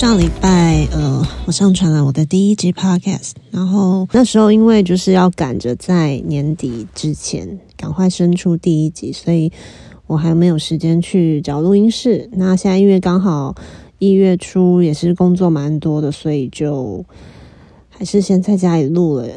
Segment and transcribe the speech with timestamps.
[0.00, 9.52] 上礼拜，呃，我上传了我的第一集 podcast，然后那时候因为就是要赶着在年底之前赶快生出第一集，所以
[10.06, 12.30] 我还没有时间去找录音室。
[12.32, 13.54] 那现在因为刚好
[13.98, 17.04] 一月初也是工作蛮多的，所以就
[17.90, 19.28] 还是先在家里录了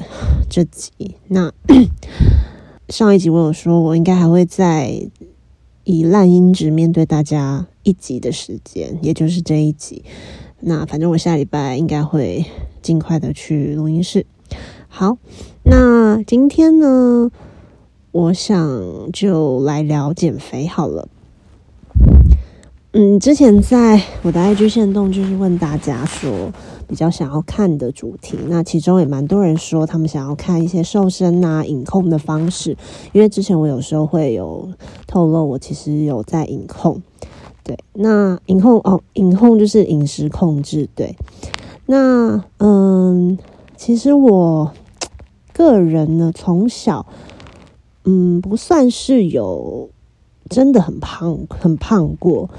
[0.50, 0.94] 这集。
[1.28, 1.52] 那
[2.88, 5.10] 上一集我有说，我应该还会在
[5.84, 10.06] 以烂音质面对大家一集的时间，也就是这一集。
[10.66, 12.46] 那反正我下礼拜应该会
[12.82, 14.26] 尽快的去录音室。
[14.88, 15.18] 好，
[15.64, 17.30] 那今天呢，
[18.12, 21.10] 我想就来聊减肥好了。
[22.94, 26.54] 嗯，之前在我的 IG 线动就是问大家说
[26.88, 32.78] 比较想要看的主题，那其中也蛮多人说他们想要看一些瘦身啊、饮控的方式，
[33.12, 34.70] 因为之前我有时候会有
[35.08, 37.02] 透露我其实有在饮控。
[37.64, 40.90] 对，那饮控哦，饮控就是饮食控制。
[40.94, 41.16] 对，
[41.86, 43.38] 那嗯，
[43.78, 44.70] 其实我
[45.54, 47.06] 个人呢，从小
[48.04, 49.90] 嗯不算是有
[50.50, 52.50] 真的很胖很胖过。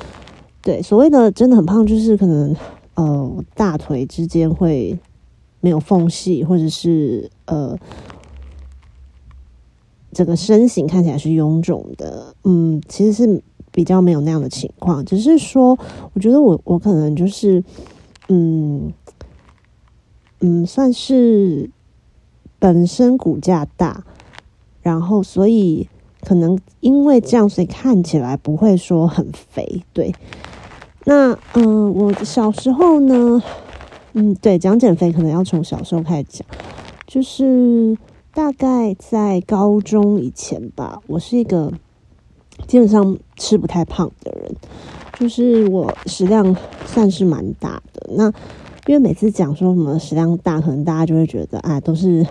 [0.62, 2.56] 对，所谓的真的很胖，就是可能
[2.94, 4.98] 呃大腿之间会
[5.60, 7.76] 没有缝隙，或者是呃
[10.12, 12.34] 整个身形看起来是臃肿的。
[12.44, 13.42] 嗯，其实是。
[13.74, 15.76] 比较没有那样的情况，只是说，
[16.12, 17.64] 我觉得我我可能就是，
[18.28, 18.92] 嗯
[20.38, 21.68] 嗯，算是
[22.60, 24.04] 本身骨架大，
[24.80, 25.88] 然后所以
[26.20, 29.82] 可能因为这样，所以看起来不会说很肥。
[29.92, 30.14] 对，
[31.04, 33.42] 那嗯，我小时候呢，
[34.12, 36.46] 嗯，对，讲减肥可能要从小时候开始讲，
[37.08, 37.98] 就是
[38.32, 41.72] 大概在高中以前吧，我是一个。
[42.68, 44.54] 基本上吃不太胖的人，
[45.18, 46.56] 就是我食量
[46.86, 48.10] 算是蛮大的。
[48.16, 48.26] 那
[48.86, 52.26] 因为每次讲说什么食量大，可能大家就会觉得啊，都是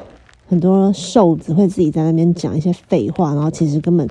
[0.48, 4.08] 很多瘦子会自己在那边讲一些废话，然后其实根本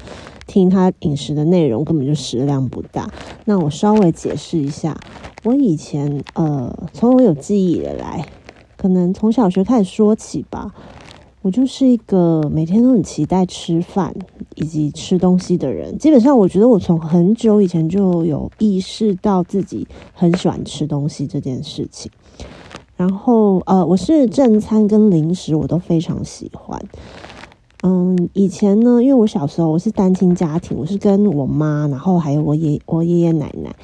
[0.46, 3.08] 听他饮食的内容根本就食量不大。
[3.44, 4.96] 那我稍微解释一下，
[5.44, 8.26] 我以前呃，从我有记忆以来，
[8.76, 10.74] 可能从小学开始说起吧。
[11.42, 14.14] 我就是一个每天都很期待吃饭
[14.54, 15.98] 以及吃东西的人。
[15.98, 22.10] 基本上，我觉得我从很久以前就有意识到自己很喜欢吃东西这件事情。
[22.94, 26.80] 然后，呃，我是正餐跟零食我都非常喜欢。
[27.82, 33.74] 嗯，以前呢，因为我小时候我是单亲家庭，我是跟我妈，然后还有我爷我爷爷奶奶。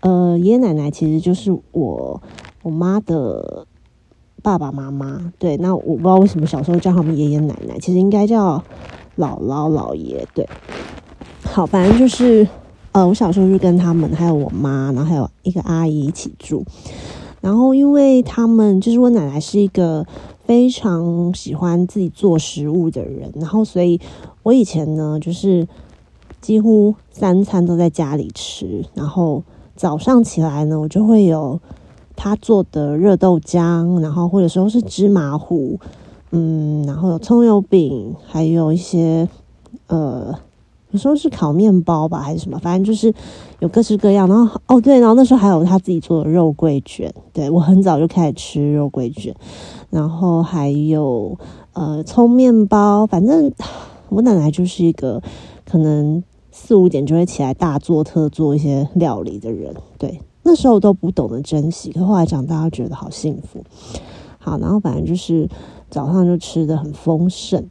[0.00, 2.20] 呃，爷爷奶奶其实就是我
[2.64, 3.68] 我妈的。
[4.44, 8.62] 爸爸妈妈对，那我不知道为什么小时候叫他们爷爷奶奶，其实应该叫
[9.16, 10.28] 姥姥姥爷。
[10.34, 10.46] 对，
[11.42, 12.46] 好，反正就是
[12.92, 16.62] 呃，我小时候就跟他们还有我妈，然后还有一个阿姨一起住。
[17.40, 20.06] 然后因为他们就是我奶奶是一个
[20.44, 23.98] 非常喜欢自己做食物的人，然后所以
[24.42, 25.66] 我以前呢就是
[26.42, 29.42] 几乎三餐都在家里吃，然后
[29.74, 31.58] 早上起来呢，我就会有。
[32.16, 35.78] 他做的热豆浆，然后或者说是芝麻糊，
[36.30, 39.28] 嗯，然后有葱油饼，还有一些
[39.88, 40.34] 呃，
[40.90, 43.12] 有时候是烤面包吧，还是什么，反正就是
[43.58, 44.28] 有各式各样。
[44.28, 49.34] 然后哦，对，然后那时候还有他自己做的肉桂卷，对我很早就开始吃肉桂卷，
[49.90, 51.38] 然后还有
[51.72, 53.52] 呃葱面包，反正
[54.08, 55.20] 我奶奶就是一个
[55.68, 60.20] 可能四五点就会起来大做特做一些料理的人，对。
[60.46, 63.64] 那时候都不懂得珍惜，可后来长大觉得好幸福。
[64.38, 65.48] 好，然后反正就是
[65.90, 67.64] 早上就吃的很丰盛，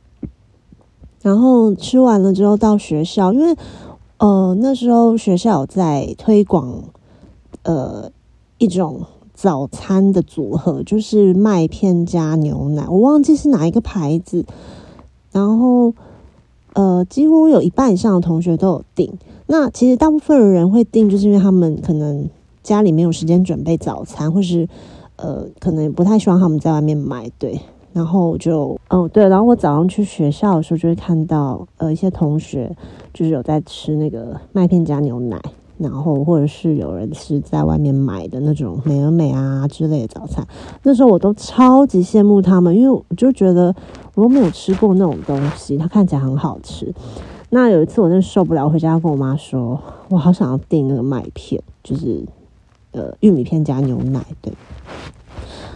[1.22, 3.56] 然后吃完了之后到学校，因为
[4.18, 6.86] 呃那时候学校有在推广
[7.62, 8.12] 呃
[8.58, 9.02] 一种
[9.36, 14.44] 早餐的组合，就是麦片加牛奶，我忘记是哪一个牌子。
[15.32, 15.94] 然后
[16.74, 19.14] 呃几乎有一半以上的同学都有订。
[19.46, 22.28] 那其实大部分的人会订，就是因为他们可能。
[22.64, 24.68] 家里没有时间准备早餐，或是
[25.18, 27.60] 呃，可能不太希望他们在外面买，对。
[27.92, 32.76] 然后就，哦，对，然后我早上去学校的时候，就会看到呃一些同学
[33.14, 35.40] 就是有在吃那个麦片加牛奶，
[35.78, 40.44] 然后或者是有人是在外面买的那种美而美啊之类的早餐。
[40.82, 43.76] 那时候我都超级羡慕他们，因为我就觉得
[44.16, 46.92] 我都没有吃过那种东西，它看起来很好吃。
[47.52, 52.26] 那有一次我真的受不了，回家跟我妈说， 我好想要订那个麦片，就是。
[52.94, 54.54] 呃，玉米片加牛奶，对。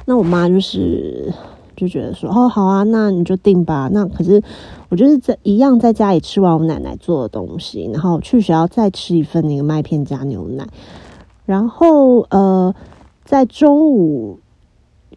[0.05, 1.33] 那我妈就是
[1.75, 3.89] 就觉得说，哦，好啊，那你就定吧。
[3.91, 4.41] 那可是
[4.87, 10.65] 我就是在一样在家里吃完我奶奶做的东西，然后去学校再吃一份那个麦片加牛奶。
[11.45, 12.73] 然后呃，
[13.25, 14.39] 在中午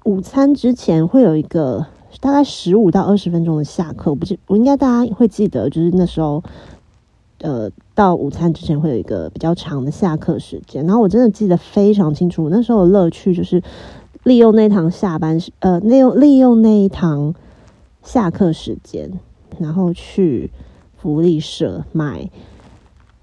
[0.04, 1.86] 午餐之前会有一个
[2.20, 6.42] 大概十五到二十分钟的下课，我不记我应该大家会记得，就是那时候，
[7.42, 7.70] 呃，
[8.00, 10.86] 到午餐之前会有一个比较长的下课时间。
[10.86, 13.62] 然后我真的记得非常清楚，那时候的乐趣就是
[14.22, 17.34] 利用那堂下班时，呃，利用利用那一堂
[18.02, 19.12] 下课时间，
[19.58, 20.50] 然后去
[20.96, 22.30] 福利社买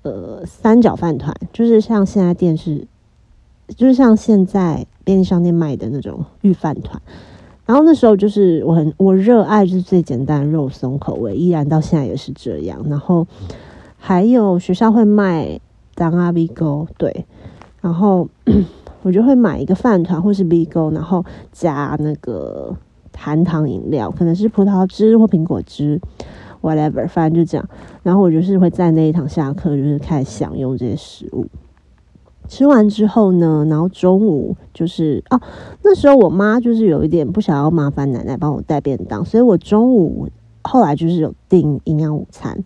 [0.04, 2.86] 呃三角饭团，就是像现在电视。
[3.76, 7.02] 就是像现在便利商店卖的那种御饭团，
[7.66, 12.86] 然后那时候就是我很我热爱就是最简单的肉松口味，依然到现在也是这样。
[12.88, 13.28] 然后
[13.98, 15.60] 还有学校会卖
[15.96, 17.26] 当阿 B 勾，对，
[17.82, 18.30] 然后
[19.04, 22.76] 我就会买一个饭团或是 B 勾，然后加那个
[23.16, 26.00] 含糖饮料，可能是葡萄汁或苹果汁
[26.62, 27.70] ，whatever，反正就这样。
[28.04, 31.48] 然后我就是会在那一堂下课，就是开始享用这些食物。
[32.48, 35.42] 吃完之后呢，然后中午就是哦，
[35.84, 40.30] 那时候我妈就是有一点不想要麻烦奶奶帮我带便当，所以我中午
[40.68, 42.64] 后来就是有订营养午餐，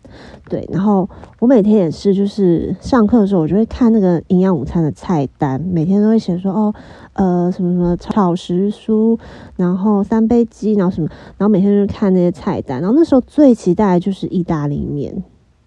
[0.49, 1.07] 对，然后
[1.39, 6.73] 我每天也是就是上课的时候，我就会看那个营养午餐的菜单，每天都会写说哦，
[7.13, 9.17] 呃，什么什么炒时蔬，
[9.55, 11.07] 然后三杯鸡，然后什么，
[11.37, 15.23] 然后每天就看那些菜单，然后那时候最期待的就是意大利面，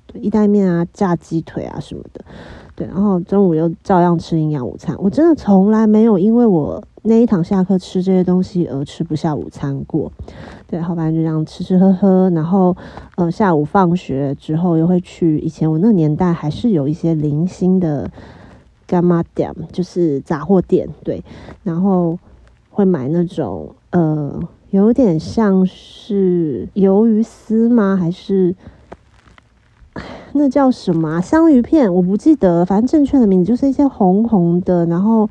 [0.06, 2.24] 对，意大利面啊，炸鸡腿啊什么的。
[2.76, 4.96] 对，然后中午又照样吃营养午餐。
[4.98, 10.10] 我真的从来没有因为我那一堂下课吃这些东西而吃不下午餐过。
[10.66, 12.30] 对，好吧，就这样吃吃喝喝。
[12.30, 12.74] 然后，
[13.16, 15.38] 呃，下午放学之后又会去。
[15.38, 18.10] 以前我那个年代还是有一些零星的
[18.86, 20.88] 干妈店，就是杂货店。
[21.04, 21.22] 对，
[21.62, 22.18] 然后
[22.70, 24.40] 会买那种呃，
[24.70, 27.96] 有点像是鱿鱼丝吗？
[28.00, 28.56] 还是？
[30.32, 31.94] 那叫什么啊香鱼片？
[31.94, 35.30] 我不记得，反正正确的名字就是一些红红的，然后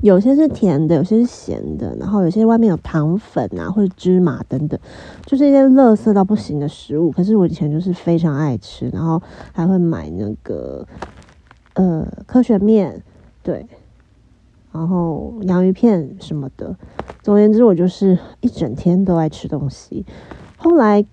[0.00, 4.78] 有些是甜的，有些是咸的，然后有些外面有糖粉啊或者芝麻等等，
[5.26, 7.10] 就是一些垃圾到不行的食物。
[7.10, 9.22] 可是我以前就是非常爱吃，然后
[9.52, 10.86] 还会买那个
[11.74, 13.02] 呃科学面，
[13.42, 13.66] 对，
[14.72, 16.74] 然后洋芋片什么的。
[17.22, 20.04] 总而言之，我就是一整天都爱吃东西。
[20.56, 21.04] 后来。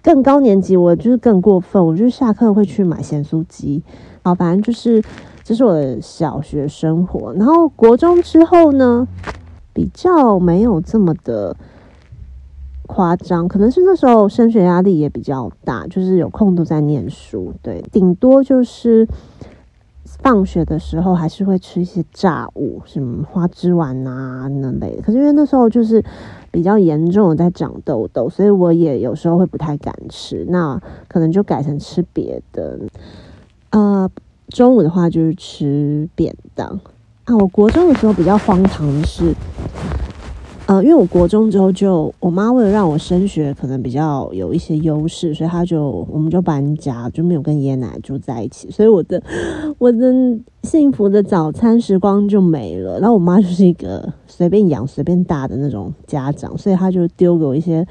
[0.00, 3.82] 更高年级，我就是更过分，我就是下课会去买咸酥鸡，
[4.22, 5.02] 然后反正就是
[5.48, 7.32] 这是我的小学生活。
[7.32, 9.08] 然后国中之后呢，
[9.72, 11.56] 比较没有这么的
[12.86, 19.08] 夸张，可能是那时候升学压力也比较大，就是有空都在念书，对，顶多就是
[20.04, 25.00] 放学的时候还是会吃一些炸物，什么花枝丸啊那类的。
[25.00, 26.04] 可是因为那时候就是。
[26.50, 32.80] 比较严重的在长痘痘，所以我也有时候会不太敢吃，那可能就改成吃别的。
[33.68, 34.10] 呃，
[34.48, 36.80] 中午的话就是吃便当
[37.24, 37.36] 啊。
[37.36, 39.34] 我国中的时候比较荒唐的是。
[40.66, 49.22] 呃，因为我国中之后就，我妈为了让我升学可能比较有一些优势，所以她就我们就搬家，就没有跟爷爷奶奶住在一起，所以我的
[49.80, 50.12] 我的
[50.64, 53.00] 幸福的早餐时光就没了。
[53.00, 57.86] 然后我妈就是一个随便养随便大的那种家长，所以她就丢给我一些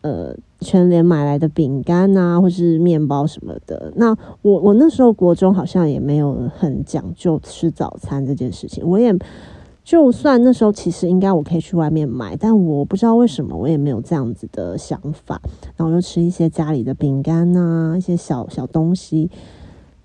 [0.00, 3.92] 呃全联买来的饼干啊，或是面包什么的。
[3.96, 9.14] 那我我那时候国中好像也没有很讲究吃早餐这件事情，我也。
[9.84, 15.40] 就算那时候其实应该我可以去外面买，但我不知道为什么我也没有这样子的想法，
[15.78, 19.30] 然后就吃一些家里的饼干啊，一些小小东西。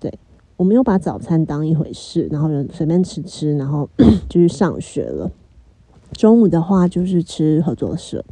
[0.00, 0.10] 对
[0.56, 3.86] 我没有把早餐当一回事，然后就随便吃吃，然后
[4.26, 5.30] 就去上学了。
[6.14, 8.24] 中午的话就是吃合作社，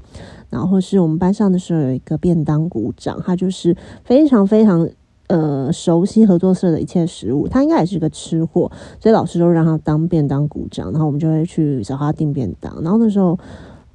[0.49, 4.89] 然后是我们班上的时候有一个便当股长，他就是非常非常。
[5.29, 8.71] 呃，熟悉合作社的一切食物，他应该也是个吃货，
[9.01, 12.83] 所以老师都让他当便当股长，然后我们就会去找他订便当。
[12.83, 13.39] 然后那时候，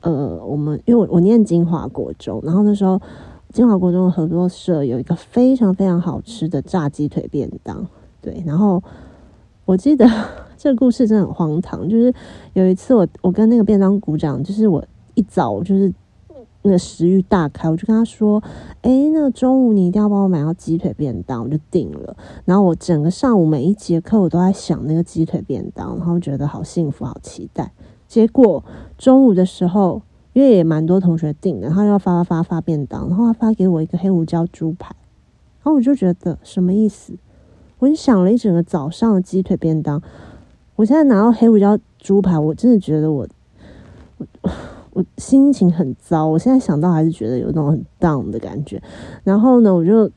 [0.01, 2.99] 呃，我们因为我我念金华国中，然后那时候
[3.53, 7.85] 金华国中的合作社有一个非常非常好吃的炸鸡腿便当，
[8.19, 8.41] 对。
[8.43, 8.81] 然后
[9.67, 10.09] 我记得
[10.57, 12.11] 这个故事真的很荒唐，就是
[12.53, 14.83] 有一次我我跟那个便当鼓掌，就是我
[15.13, 15.93] 一早就是。
[16.63, 18.43] 那个食欲大开，我就跟他说
[18.81, 22.17] ：“哎，那个中午你一定要帮我买到鸡腿便当。”我就订了。
[22.43, 27.71] 然后我整个上午每一节课我都在想那个鸡腿便当，然后觉得好幸福，好期待。
[28.05, 28.65] 结果
[28.97, 30.01] 中午的时候，
[30.33, 34.93] 因为也蛮多同学订的，然后要发发发发便当，然后他发给我一个黑胡椒猪排，
[35.63, 37.13] 然后我就觉得什么意思？
[37.79, 40.01] 我想了一整个早上的鸡腿便当，
[40.75, 43.27] 我现在拿到黑胡椒猪排，我真的觉得我
[44.41, 44.51] 我。
[44.93, 48.81] 我心情很糟，我现在想到还是觉得有那种很 down 的感觉。
[49.23, 50.09] 然后呢，我就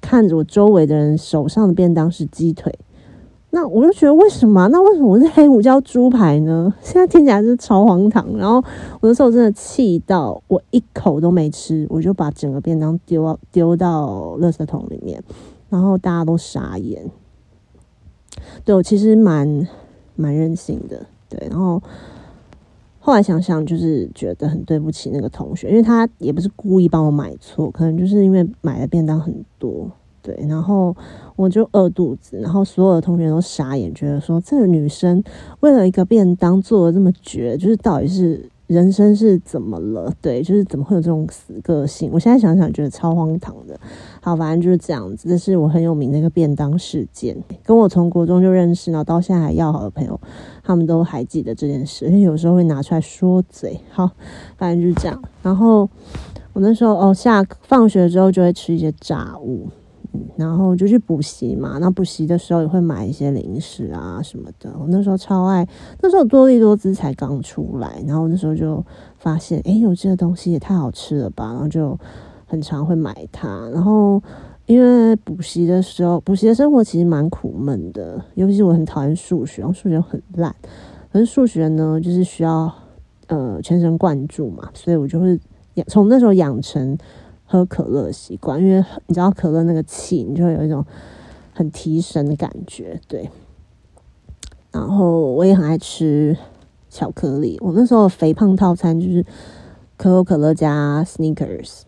[0.00, 2.74] 看着我周围的人手上的便当是鸡腿，
[3.50, 4.66] 那我就觉得为什么？
[4.68, 6.72] 那为什么我是黑胡椒猪排呢？
[6.80, 8.34] 现在听起来是超荒唐。
[8.38, 8.64] 然后
[9.00, 15.22] 我那时候真的气到我一口都没吃，我就把整个便当丢到丢到垃圾桶里面，
[15.68, 17.10] 然后大家都傻眼。
[18.64, 19.66] 对我其实蛮
[20.14, 21.48] 蛮任性的，对。
[21.48, 21.82] 然后
[23.00, 29.90] 后来想想，就是觉得很对不起那个同学，因为他也不是故意帮我买错，可能就是因为买的便当很多。
[30.20, 30.94] 对，然后
[31.36, 35.22] 我就饿肚子，然后所有的同学都傻眼，觉得说这个女生
[35.60, 40.12] 为了一个便当做的这么绝，就是到底是人生是怎么了？
[40.20, 42.10] 对，就是怎么会有这种死个性？
[42.12, 43.80] 我现在想想觉得超荒唐的。
[44.20, 47.34] 好，反正就是这样子，这是我很有名的一个便当事件，
[47.64, 50.20] 跟我从国中就认识，然后到现在还要好的朋友，
[50.62, 53.80] 他们都还记得这件事，因为有时候会拿出来说嘴。
[53.90, 54.10] 好，
[54.58, 55.22] 反正就是这样。
[55.42, 55.88] 然后
[56.52, 59.66] 我那时候哦，下放学之后就会吃一些炸物。
[60.36, 64.72] 然后就去补习嘛，那补习的时候也会买一些零食啊什么的。
[64.78, 65.66] 我那时候超爱，
[66.00, 68.84] 那时候多利多姿才刚出来，然后那时候就
[69.16, 71.98] 发现，哎，有这个东西也太好吃了吧，然后就
[72.46, 73.68] 很常会买它。
[73.72, 74.22] 然后
[74.66, 80.54] 因为补习的时候，补习的生活其实蛮苦闷的，尤其是我很讨厌数学，然后数学很烂，
[81.12, 82.72] 可是数学呢就是需要
[83.26, 85.38] 呃全神贯注嘛，所以我就会
[85.74, 86.96] 养从那时候养成。
[87.50, 90.84] 喝可乐的习惯，因为你知道可乐那个气，你就会有一种
[91.54, 93.28] 很提神的感觉，对。
[94.70, 96.36] 然后我也很爱吃
[96.90, 99.24] 巧克力，我那时候肥胖套餐就是
[99.96, 101.80] 可口可乐加 Snickers，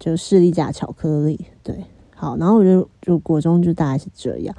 [0.00, 1.84] 就士力架巧克力，对。
[2.16, 4.54] 好，然后我就就国中就大概是这样。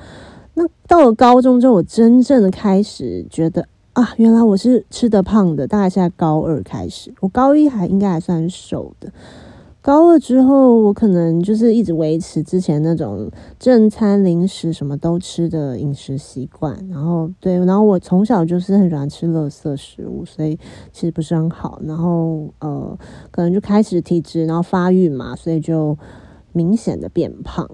[0.53, 9.11] 那到了高中之后，我真正的开始觉得啊，原来我是吃的胖的，大概是在高二开始，我高一还应该还算瘦的。
[9.85, 16.75] 高二之后，我可能就是一直维持之前那种正餐、零食什么都吃的饮食习惯。
[16.89, 20.57] 然后，对，然后我从小就是很喜欢吃垃圾食物，所以
[20.91, 21.79] 其实不是很好。
[21.83, 22.97] 然后，呃，
[23.29, 25.95] 可能就开始体质，然后发育嘛，所以就
[26.51, 27.69] 明显的变胖。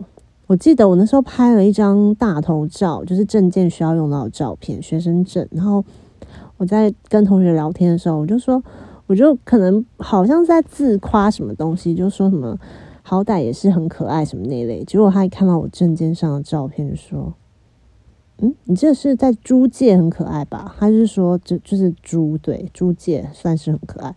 [0.48, 5.48] 我记得我那时候拍了一张大头照，就是证件需要用到的照片，学生证。
[5.50, 5.82] 然后
[6.58, 8.62] 我在跟同学聊天的时候，我就说。
[9.12, 12.58] 我就可能好像在自夸什么东西，就说什么
[13.03, 14.86] 好歹也是很可爱什么那类。
[14.86, 17.34] 结果他一看到我证件上的照片，说
[18.39, 24.15] ：“嗯，你这是在猪界很可爱吧？”他是说，就就是猪对猪界算是很可爱。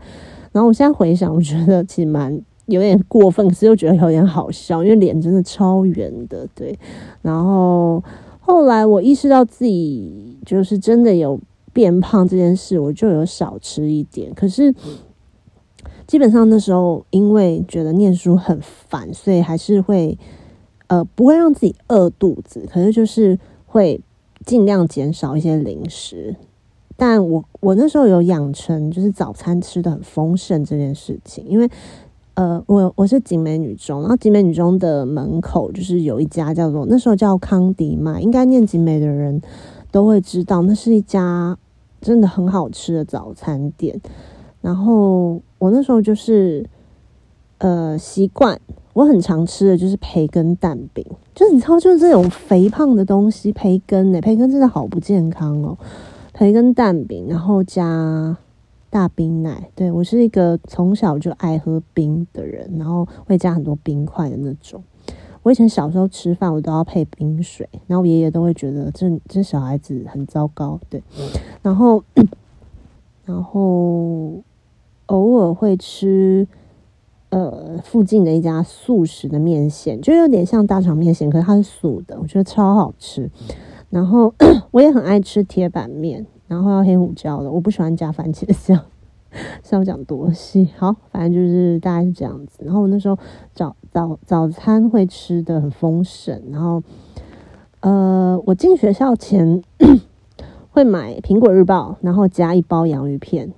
[0.52, 6.46] 然后我现在回想，我觉得其实蛮有点过分，可是又觉得有点好笑，因为脸真的超圆的。
[6.54, 6.78] 对，
[7.20, 8.00] 然后
[8.38, 11.40] 后来我意识到自己就是真的有。
[11.74, 14.32] 变胖这件事，我就有少吃一点。
[14.32, 14.74] 可是
[16.06, 20.16] 基本上那时候，因为觉得念书很烦，所以还是会
[20.86, 22.66] 呃不会让自己饿肚子。
[22.70, 24.00] 可是就是会
[24.46, 26.36] 尽量减少一些零食。
[26.96, 31.68] 但我我那时候有养成就是早餐吃的很丰盛这件事情，因为
[32.34, 39.42] 呃我我是景美女中，然后景美女中的门口就是有一家叫做那时候叫康迪嘛，应该念景美的人
[39.90, 41.58] 都会知道，那是一家。
[42.04, 43.98] 真的很好吃的早餐店，
[44.60, 46.68] 然后我那时候就是
[47.56, 48.60] 呃习惯，
[48.92, 51.02] 我很常吃的就是培根蛋饼，
[51.34, 55.78] 就是你知道，就是这种肥胖的东西，培根呢，培根真的好不健康哦。
[56.34, 58.36] 培根蛋饼，然后加
[58.90, 64.82] 大冰奶，对我是一个从小就爱喝冰的人，然后会加很多冰块的那种。
[65.44, 71.02] 我以前小时候吃饭，我都要配冰水，然后我爷爷都会觉得这这小孩子很糟糕，对。
[71.62, 72.02] 然后，
[73.26, 74.42] 然后
[75.06, 76.48] 偶尔会吃
[77.28, 83.30] 呃附近的一家素食的面线，就有点像大肠面线，可是它是素的，我觉得超好吃。
[83.90, 84.34] 然后
[84.72, 88.82] 我也很爱吃铁板面，然后要黑胡椒的，我不喜欢加番茄酱。
[89.62, 90.68] 是要讲多细？
[90.76, 92.64] 好，反正就是大概是这样子。
[92.64, 93.18] 然后我那时候
[93.54, 96.82] 早早早餐会吃的很丰盛，然后
[97.80, 99.62] 呃，我进学校前
[100.70, 103.52] 会买苹果日报，然后加一包洋芋片。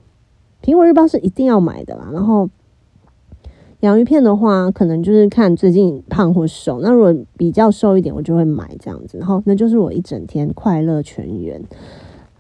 [0.63, 2.09] 苹果日报是一定要买的啦。
[2.13, 2.51] 然后
[3.81, 6.81] 洋芋片的话，可能就是看最近胖或瘦。
[6.81, 9.17] 那如果比较瘦一点，我就会买这样子。
[9.19, 11.63] 然后那就是我一整天快乐全员。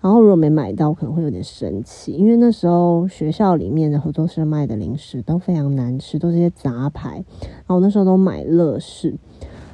[0.06, 7.24] 然后如果没买到，可能会有点生气，因为那时候学校里面的合作社卖的零食都非常难吃，都是些杂牌。
[7.40, 9.16] 然后那时候都买乐事，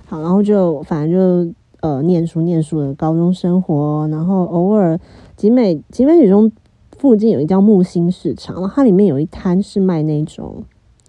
[0.07, 4.99] 好，然后就反正就呃念书念书的高中生活，然后偶尔
[5.37, 6.51] 集美集美女中
[6.97, 10.65] 附近有一家木星市场，然后它里面有一摊是卖那种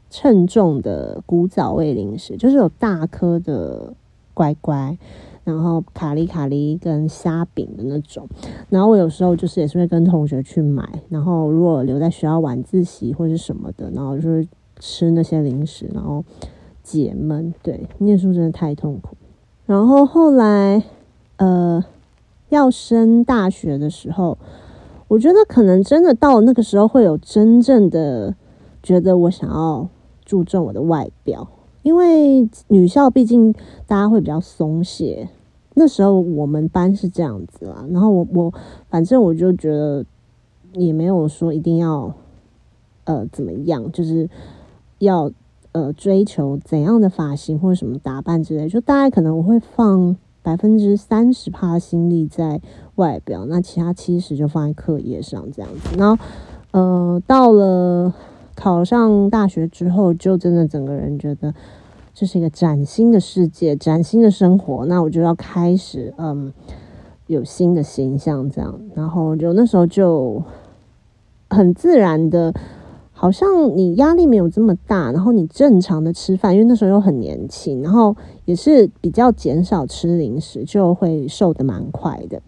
[0.09, 3.93] 称重的古早味零食，就是有大颗的
[4.33, 4.97] 乖乖。
[5.43, 8.27] 然后卡里卡里跟虾饼的那种。
[8.69, 14.47] 然后我有时候就是也是会跟同学去买，然后如果留在学校晚自习或者什么的，然后就是
[14.79, 16.23] 吃那些零食，然后
[16.81, 17.53] 解闷。
[17.61, 19.15] 对，念书真的太痛苦。
[19.65, 20.83] 然后后来，
[21.37, 21.83] 呃，
[22.49, 24.37] 要升大学的时候，
[25.07, 28.35] 我觉得可能真的到那个时候会有真正的
[28.81, 29.87] 觉得我想要
[30.25, 31.47] 注重我的外表。
[31.83, 33.53] 因为女校毕竟
[33.85, 35.29] 大家会比较松懈，
[35.75, 37.85] 那时候我们班是这样子啦。
[37.91, 38.53] 然后我我
[38.89, 40.05] 反正我就觉得
[40.73, 42.13] 也没有说一定要
[43.03, 44.29] 呃怎么样，就是
[44.99, 45.29] 要
[45.73, 48.69] 呃追求怎样的发型或者什么打扮之类。
[48.69, 52.61] 就大概可能我会放百分之三十趴心力在
[52.95, 55.97] 外表，那其他七十就放在课业上这样子。
[55.97, 56.23] 然后
[56.71, 58.13] 呃到了。
[58.55, 61.53] 考上大学之后，就真的整个人觉得
[62.13, 64.85] 这是一个崭新的世界，崭新的生活。
[64.85, 66.53] 那我就要开始，嗯，
[67.27, 68.79] 有新的形象这样。
[68.93, 70.43] 然后就那时候就
[71.49, 72.53] 很自然的，
[73.11, 82.41] 好像你压力没有这么大，然后你正常的吃饭，因为那时候又很年轻，然后也是比较减少吃零食，就会瘦的蛮快的。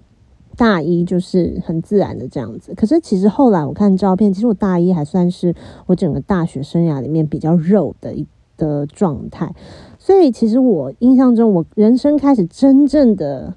[0.55, 5.53] 大一就是很自然的这样子，可是其实后来我看照片，其实我大一还算是
[5.85, 8.25] 我整个大学生涯里面比较肉的一
[8.57, 9.53] 的状态，
[9.99, 13.53] 所以其实我印象中，我人生开始真正的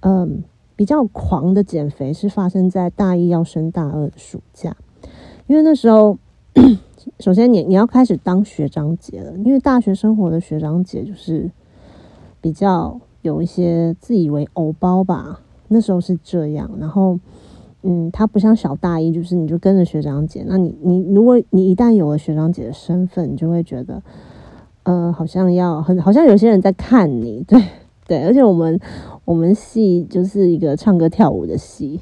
[0.00, 0.42] 嗯
[0.74, 4.74] 比较狂的减肥是发生在大一要升大二的暑假，
[5.46, 6.16] 因为那时候
[7.20, 11.50] 首先你你要开始当学长姐了，因为大学生活的学长姐就是
[12.40, 15.40] 比较有一些自以为偶包吧。
[15.72, 17.18] 那时候是这样，然后，
[17.82, 20.44] 嗯，他不像小大一，就是你就跟着学长姐。
[20.46, 24.00] 那你，你如果你一旦有了学长姐的身份，你就会觉得，
[24.84, 27.60] 呃，好像要很，好像有些人在看你，对
[28.06, 28.22] 对。
[28.24, 28.78] 而且我们
[29.24, 32.00] 我们系就是一个唱歌跳舞的系，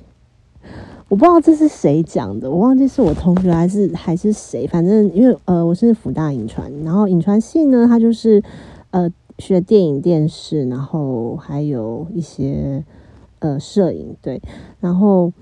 [1.09, 4.66] 我不知道这是谁讲的，我忘记是我同学还是还是谁。
[4.66, 8.42] 反正因为呃，我是辅大影传，然后影传系呢，他就是
[8.90, 12.85] 呃学电影电视，然后还有一些。
[13.40, 14.40] 呃，摄影对，
[14.81, 15.33] 然后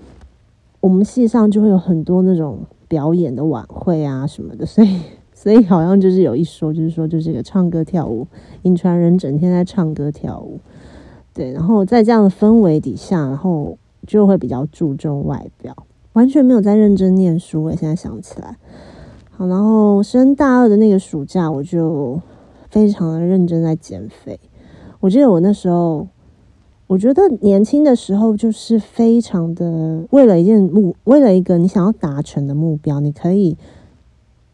[0.79, 5.01] 我们系上就会有很多那种表演的晚会啊什么的， 所以
[5.33, 8.25] 所以好像就是有一说，就是说就是个唱歌跳舞，
[8.61, 10.59] 引传人整天在唱歌跳舞，
[11.33, 15.75] 对，然后在这样的氛围底下，然后就会比较注重外表，
[16.13, 17.65] 完全没有在认真念书。
[17.65, 18.55] 我现在想起来，
[19.31, 22.21] 好，然后升大二的那个暑假，我就
[22.69, 24.39] 非常的认真在减肥。
[25.01, 26.07] 我记得我那时候。
[26.89, 33.55] 我觉得年轻的时候就是非常的为了一件目，为了一个你想要达成的目标，你可以，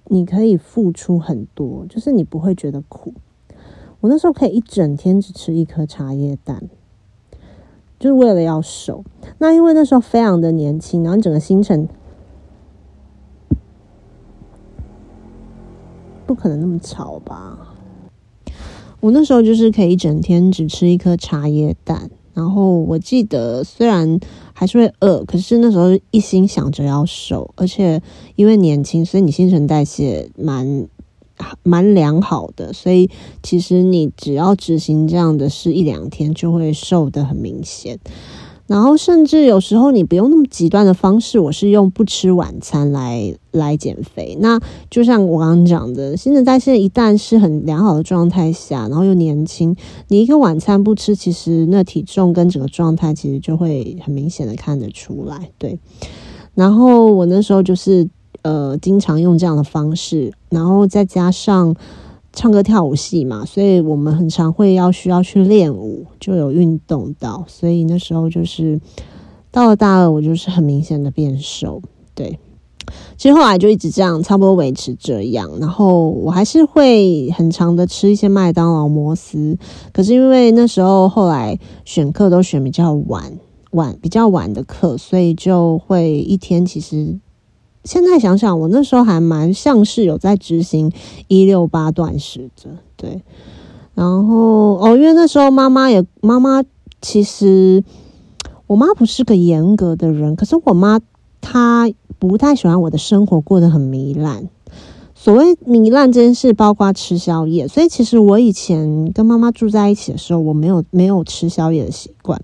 [0.08, 3.14] 你可以付出很多，就是你不会觉得苦。
[4.02, 6.68] 我那时候可以一整天只吃一颗茶叶蛋，
[7.98, 9.06] 就是为了要瘦。
[9.38, 11.88] 那因为那时候非常的年轻，然后整个行程
[16.26, 17.74] 不可能那么吵吧？
[19.00, 22.12] 我那时候就是可以一整天只吃一颗茶叶蛋。
[22.36, 24.20] 然后我记得，虽然
[24.54, 28.00] 还是会饿，可是那时候一心想着要瘦，而且
[28.36, 30.88] 因为年轻，所以你新陈代谢蛮
[31.64, 33.10] 蛮良好的，所以
[33.42, 37.98] 其实你只要执行这样的事一两天，就会瘦的很明显。
[38.68, 44.36] 然后，甚至有时候你不用那么极端的方式，我是用不吃晚餐来来减肥。
[44.40, 49.76] 那就像我刚刚讲的，新陈代谢一旦是很良好的状态下，然后又年轻，
[50.08, 55.52] 你一个晚餐不吃，其实那体重跟整个状态其实就会很明显的看得出来。
[55.60, 55.78] 对，
[56.56, 58.10] 然后我那时候就是
[58.42, 61.76] 呃，经常用这样的方式，然后再加上。
[62.36, 68.80] 唱歌跳舞系嘛，所以我们很常会要需要去练舞，就有运动到，所以那时候就是
[69.52, 71.82] 到了大二，我就是很明显的变瘦。
[72.14, 72.38] 对，
[73.18, 75.50] 其实后来就一直这样，差不多维持这样。
[75.62, 79.58] 然后我还是会很长的吃一些麦当劳、摩斯，
[79.94, 83.32] 可是因为那时候后来选课都选比较晚
[83.72, 87.18] 晚比较晚的课，所以就会一天其实。
[87.86, 90.92] 现在想想，我那时候还蛮像是有在执行
[91.30, 93.22] 一六八断食的，对。
[93.94, 96.62] 然后哦，因为那时候妈妈也妈妈
[97.02, 97.82] 其实
[98.68, 101.00] 我妈不是个严格的人，可是我妈
[101.40, 104.50] 她不太喜欢我的生活过得很糜烂。
[105.14, 107.68] 所谓糜烂这件事，包括吃宵夜。
[107.68, 112.42] 所以其实我以前跟妈妈住在一起的时候，我没有没有吃宵夜的习惯。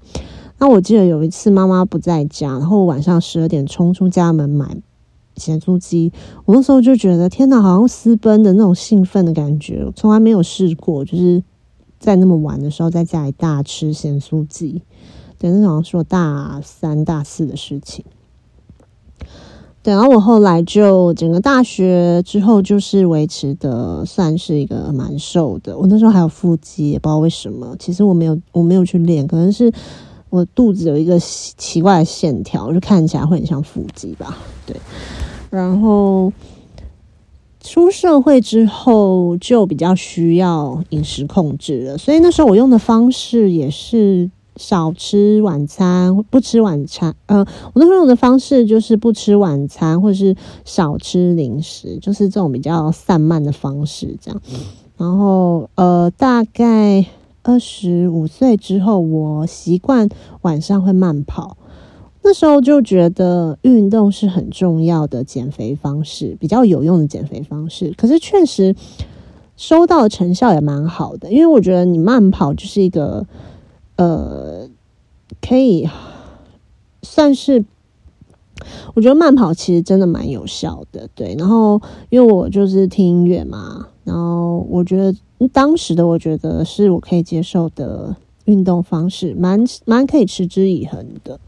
[0.58, 4.78] 那我记得有一次妈妈不在家，然后晚上十二点冲出家门买。
[5.42, 6.14] 咸酥鸡，
[6.46, 11.44] 我那时候就觉得天哪，好像私奔的那种兴奋的感觉，从来没有试过，就是
[12.00, 14.82] 在那么晚的时候在家里大吃咸酥鸡，
[15.38, 18.06] 对，那好像是我大三大四的事情。
[19.84, 25.76] 对，然后我后来就整个大学之后就是维持的算是一个蛮瘦的。
[25.76, 27.76] 我那时候还有腹肌，也不知道为什么。
[27.80, 29.74] 其实我没有，我没有去练，可能是
[30.30, 34.38] 我肚子有一个奇怪的线条，就看起来会很像腹肌吧。
[34.68, 34.80] 对，
[35.52, 36.34] 然后。
[37.64, 47.16] 出社会之后就比较需要饮食控制了，所以那时候我用的方式也是少吃晚餐，不吃晚餐。
[47.28, 50.36] 呃，我那时候用的方式就是不吃晚餐，或者是
[50.66, 54.18] 少吃零食，就是这种比较散漫的方式。
[54.20, 54.42] 这样，
[54.98, 57.06] 然后呃，大概
[57.44, 60.10] 二十五岁之后，我习惯
[60.42, 61.58] 晚上会慢跑。
[62.24, 67.94] 那时候就觉得运动是很重要的减肥方式，比较有用的减肥方式。
[67.98, 68.76] 可是确实
[69.58, 73.26] 收到成效也蛮好的，因为我觉得你慢跑就是一个
[73.96, 74.70] 呃，
[75.42, 75.90] 可以
[77.02, 77.66] 算是
[78.94, 81.10] 我觉得慢跑其实真的蛮有效的。
[81.16, 85.16] 对，然后因为我就是听音乐嘛，然后我觉得
[85.52, 91.40] 当时的我觉得是我可以接受的运动方式，蛮蛮可以持之以恒的。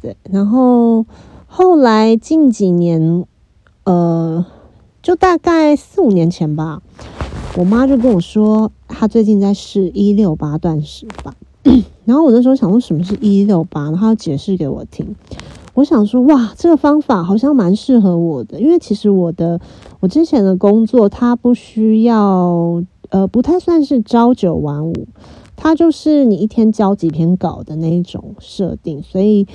[0.00, 1.04] 对，然后
[1.46, 3.24] 后来近几年，
[3.84, 4.46] 呃，
[5.02, 6.82] 就大概四五年前吧，
[7.58, 11.34] 我妈就跟我说，她最近在试一六八断食法。
[12.06, 13.90] 然后我那时候想说，什么是一六八？
[13.90, 15.14] 然后解释给我听。
[15.74, 19.60] 我想说，哇，这个方法好像蛮适合我的，因为其实我的
[20.00, 25.06] 我之前的工作，它不需要，呃，不太算是朝九晚五，
[25.56, 29.46] 它就是你一天交几篇稿的那一种设定，所以。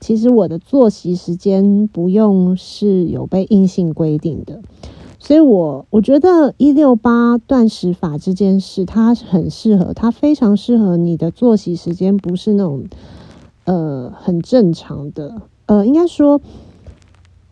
[0.00, 4.62] 其实我的作息时间不用是有被硬性规定的，
[5.18, 12.84] 所以我我觉得一六八断食法这件事，它很适合，它非常适合你的作息时间不是那种
[13.64, 16.40] 呃很正常的，呃，应该说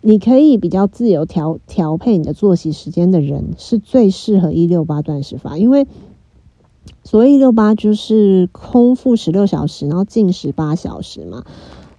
[0.00, 5.86] 你可以比较自由调调配你的作息时间的人，是最适合一六八断食法，因为
[7.04, 11.44] 所谓一六八就是空腹十六小时，然后进食八小时嘛。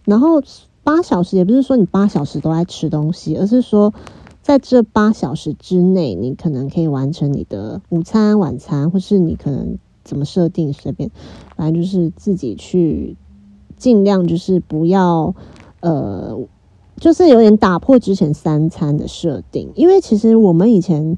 [0.05, 0.41] 然后
[0.83, 3.93] 八小时也不是说你八小时都在吃东西，而是说
[4.41, 11.12] 在这八小时之内，你可能可以完成你的午餐、晚餐，或是你可能怎么设定随便，
[11.55, 13.15] 反正就是自己去
[13.77, 15.35] 尽量就是不要
[15.81, 16.35] 呃，
[16.97, 21.17] 就是有点打破之前三餐的设定，因为其实我们以前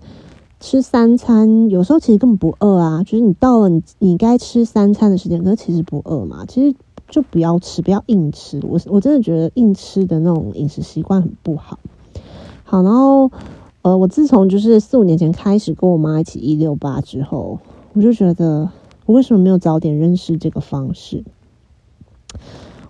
[0.60, 6.76] 吃三餐，有时候其实根本不饿啊，就是你到了你你该吃三餐的时间，可是其实不饿嘛，其实。
[7.12, 8.60] 就不要吃，不要硬吃。
[8.63, 11.78] 我我真的觉得硬吃的那种饮食习惯很不好。
[12.63, 13.30] 好，然后
[13.82, 17.60] 呃，我自从就是四五年前开始跟我妈一起一六八之后，
[17.91, 18.69] 我就觉得
[19.06, 21.26] 我为什么没有早点认识这个方式？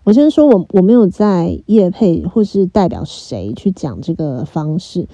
[0.04, 5.08] 我先说我我没有在业配或是代表谁去讲这个方式，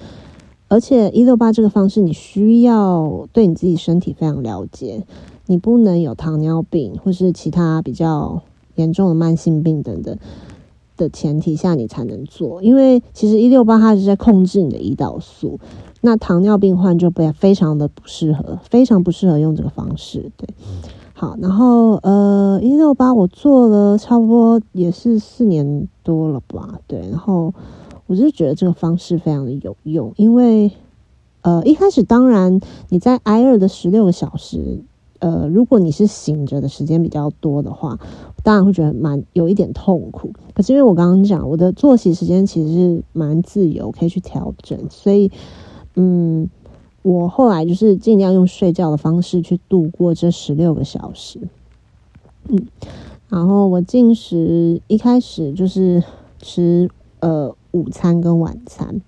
[0.68, 5.06] 而且一六八这个方式，你需要对你自己身体非常了解，
[5.46, 8.42] 你不能有糖尿病或是其他比较。
[8.78, 10.16] 严重的慢性病等等
[10.96, 12.62] 的前提下，你才能做。
[12.62, 15.60] 因为其实一六八它是在控制你的胰岛素，
[16.00, 20.30] 那糖尿病患就不非常的不适合，非常不适合用这个方式。
[20.36, 20.48] 对，
[21.12, 27.52] 好，然后呃，一六八我做了差不多也是四年多了吧，对，然后
[28.06, 30.72] 我就觉得这个方式非常的有用，因为
[31.42, 34.82] 呃一开始当然你在挨饿的十六个小时。
[35.20, 37.98] 呃，如果你是醒着的时间比较多的话，
[38.44, 40.32] 当然会觉得蛮有一点痛苦。
[40.54, 45.28] 可是因为我刚刚讲，我的作息时间其实是蛮自由，可以去调整，所以
[45.96, 46.48] 嗯，
[47.02, 51.40] 我后来就是尽量用睡觉的方式去度过这十六个小时。
[52.48, 52.66] 嗯，
[53.28, 56.04] 然后我进食一开始就是
[56.40, 59.00] 吃呃午餐跟晚餐，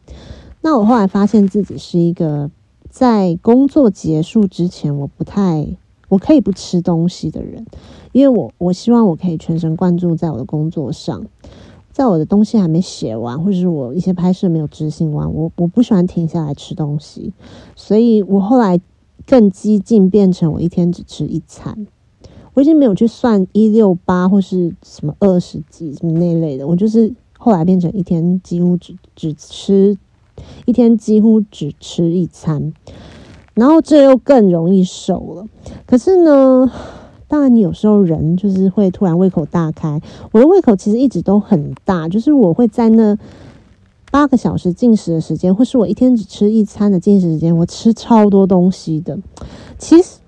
[0.61, 2.51] 那我后来发现自己是一个
[2.89, 5.77] 在工作结束之前我不太。
[6.11, 7.65] 我可以不吃东西的人，
[8.13, 11.25] 因为我我希望我可以全神贯注在我的工作上，
[11.91, 17.33] 在我的东西还没写完，或者是我一些拍摄没有执行完，我我不喜欢停下来吃东西，
[17.75, 18.79] 所以我后来
[19.25, 21.87] 更激进，变成我一天只吃一餐。
[22.55, 29.97] 我已经没有去算一六八或是什么二十几什么那类的，我就是后来变成一天几乎只只吃
[30.67, 32.73] 一天几乎只吃一餐。
[33.55, 35.47] 然后这又更容易瘦了。
[35.87, 36.71] 可是呢，
[37.29, 40.01] 当然你有时候人就是会突然胃口大开。
[40.33, 43.17] 我的胃口其实一直都很大，就是我会在那
[44.11, 49.19] 八个小时进食的时间，或是我一天只吃一餐的进食时间，我吃超多东西的。
[49.79, 50.19] 其实，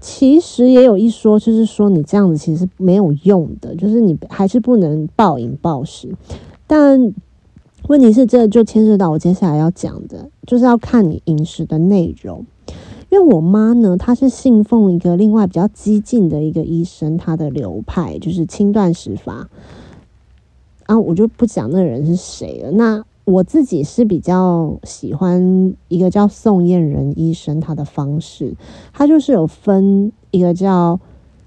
[0.00, 6.14] 其实也有一说，就是说你这样子其实没有用的，就是你还是不能暴饮暴食。
[6.66, 7.12] 但
[7.88, 12.44] 问题是，这就牵涉到我接下来要讲的，就是要看你饮食的内容。
[13.08, 19.48] 因为我妈呢，她是信奉一个另外比较激进的一个医生，他的流派就是轻断食法。
[20.86, 22.70] 啊，我就不讲那人是谁了。
[22.70, 28.54] 那我自己是比较喜欢一个叫宋燕人医生他的方式，
[28.92, 31.00] 他就是有分一个叫，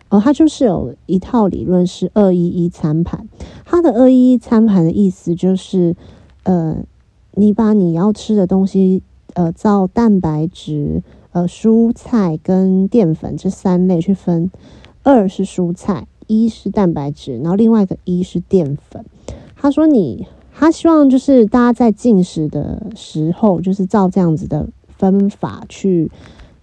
[0.10, 3.28] 呃，他就是有一套理论是二一一餐盘。
[3.66, 5.96] 他的二一一餐盘的意思就是，
[6.44, 6.78] 呃，
[7.34, 9.02] 你把你要吃的东西，
[9.34, 11.02] 呃，照蛋白质、
[11.32, 14.52] 呃，蔬菜跟淀粉这三类去分，
[15.04, 19.04] 二是蔬菜，一是蛋白质，然后另外一个一是淀粉。
[19.56, 20.28] 他说你。
[20.56, 26.12] 他希望就是大家在进食的时候，就是照这样子的分法去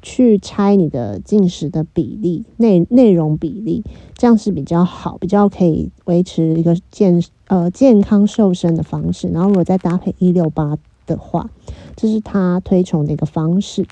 [0.02, 3.84] 去拆你的进食的比例内内容比例，
[4.16, 9.28] 这样是比较好，比较可以维持一个健呃健康瘦身的方式。
[9.28, 11.50] 然后如果再搭配一六八的话，
[11.96, 13.86] 这是他推崇的一个方式。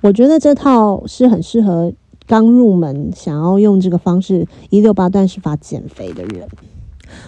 [0.00, 1.92] 我觉得这套是很适合
[2.26, 6.48] 刚入门想要用这个方式一六八断食法减肥的人。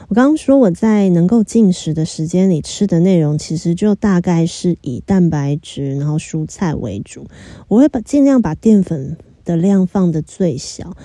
[0.08, 7.26] 我刚刚说我在能够进食的时间里吃的内容，其实就大概是以蛋白质，然后蔬菜为主。
[7.68, 10.96] 我会把尽量把淀粉的量放的最小。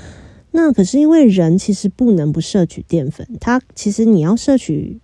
[0.51, 4.99] 那可是因为人其实不能不摄取淀粉，它其实你要摄取，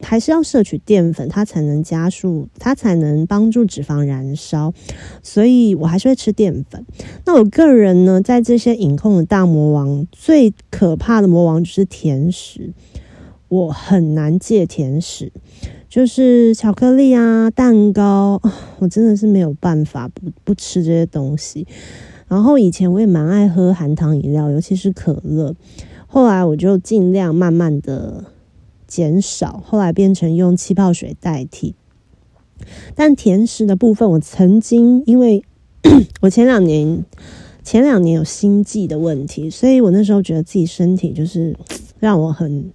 [0.00, 4.72] 还是要摄取淀粉，它才能加速，它才能帮助脂肪燃烧。
[5.22, 6.84] 所以我还是会吃淀粉。
[7.24, 12.72] 那我个人呢，在这些饮控的大魔王，最可怕的魔王就是甜食。
[13.50, 15.32] 我很难戒甜食，
[15.88, 18.40] 就是巧克力啊、蛋糕，
[18.78, 21.66] 我真的是没有办法不不吃这些东西。
[22.28, 25.56] 然后以前我也蛮爱喝含糖饮料，尤其是可乐。
[26.06, 28.24] 后来我就尽量慢慢的
[28.86, 31.74] 减少，后来变成用气泡水代替。
[32.94, 35.42] 但甜食的部分，我曾经因为
[36.22, 37.04] 我前两年
[37.64, 41.56] 前两年有心悸的问题，所以我那时候觉得自己身体就是
[41.98, 42.70] 让我很。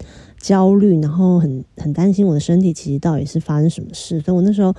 [0.46, 4.22] 焦虑，然后很很担心我的身体，其实到底是发生什么事？
[4.22, 4.76] 所以我那时候，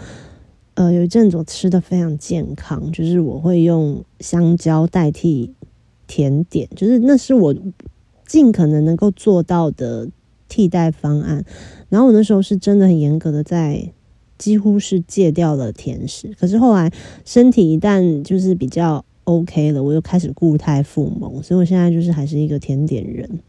[0.74, 5.52] 呃，有一阵子我吃的非常健康，就是我会用香蕉代替
[6.06, 7.52] 甜点，就是那是我
[8.24, 10.08] 尽可能能够做到的
[10.48, 11.44] 替代方案。
[11.88, 13.92] 然后我那时候是真的很严格的在，
[14.38, 16.32] 几乎是戒掉了甜食。
[16.38, 16.92] 可是后来
[17.24, 23.40] 身体一旦就是比较 OK 了，我又开始固态复萌，所以我现在就是还是一个甜点人。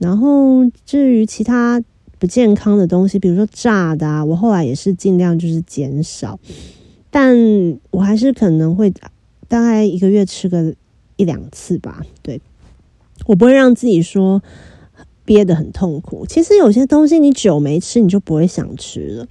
[0.00, 1.80] 然后至于其他
[2.18, 6.40] 不健康的东西，比如说炸的啊，我后来也是尽量就是减少，
[7.10, 7.36] 但
[7.90, 8.90] 我还是可能会
[9.46, 10.74] 大概一个月吃个
[11.16, 12.00] 一两次吧。
[12.22, 12.40] 对，
[13.26, 14.42] 我不会让自己说
[15.26, 16.24] 憋得很痛苦。
[16.26, 19.28] 其实有些东西你久没吃，你就不会想吃了。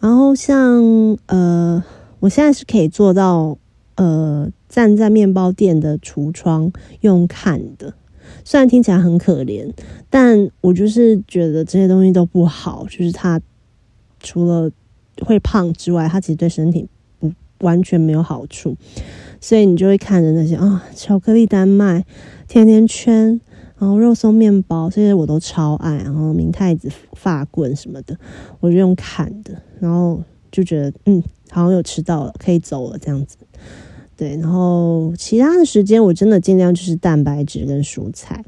[0.00, 1.82] 然后像呃，
[2.18, 3.56] 我现在是可以做到
[3.94, 7.94] 呃，站在面包店的橱窗用看的。
[8.44, 9.70] 虽然听起来很可怜，
[10.08, 12.86] 但我就是觉得这些东西都不好。
[12.88, 13.40] 就是它
[14.20, 14.70] 除了
[15.22, 18.76] 会胖之外，它其实对身体不完全没有好处。
[19.40, 22.04] 所以你就会看着那些啊，巧克力丹麦、
[22.46, 23.40] 甜甜圈，
[23.78, 25.96] 然后肉松面包，这些我都超爱。
[25.98, 28.16] 然后明太子发棍什么的，
[28.60, 33.38] 我就用砍的，然后就觉得嗯，好像有吃到了，可以走了这样子。
[34.20, 38.44] 对，然后其他的时间我真的尽量就是蛋白质跟蔬菜。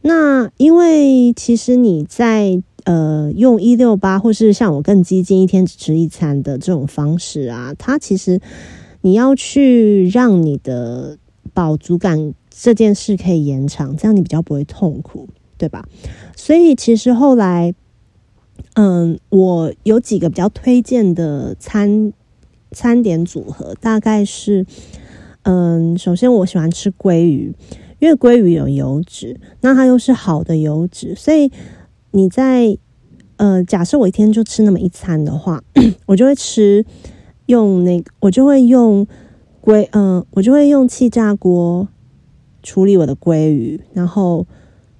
[0.00, 8.40] 那因为其实你在呃用一六八，或是像我更激进一天只吃一餐的这种方式啊，它其实
[9.02, 11.16] 你要去让你的
[11.54, 15.86] 饱足感这件事可以延长，这样你比较不会痛苦，对吧？
[16.36, 17.72] 所以其实后来，
[18.74, 22.12] 嗯，我有几个比较推荐的餐。
[22.72, 24.64] 餐点组合大概是，
[25.42, 27.54] 嗯，首先我喜欢吃鲑鱼，
[27.98, 31.50] 因为鲑鱼有油脂，那它又是好的油脂，所以
[32.10, 32.76] 你在
[33.36, 35.62] 呃，假设我一天就吃那么一餐的话，
[36.06, 36.84] 我就会吃
[37.46, 39.06] 用那个，我就会用
[39.60, 41.88] 鲑，嗯，我就会用气炸锅
[42.62, 44.46] 处理我的鲑鱼，然后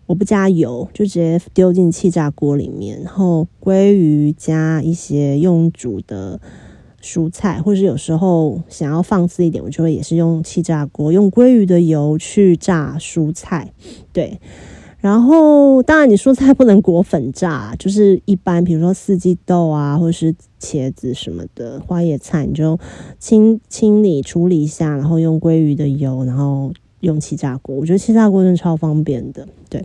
[0.06, 6.40] 我不加油，就直接丢进气炸锅里面，然后鲑鱼加一些用煮的。
[7.02, 13.72] 蔬菜，或者是有时候想要放肆一点，我就会也是用气炸锅，用鲑鱼的油去炸蔬菜，
[14.12, 14.40] 对。
[15.00, 22.78] 然后，当然你蔬菜不能裹粉炸，就是一般，比如说四季豆啊，或者是茄子什么的，花叶菜，你就
[23.18, 27.74] 清清理处理一下，然后用鲑鱼的油，然后用气炸锅。
[27.74, 29.84] 我觉得气炸锅真的超方便的，对。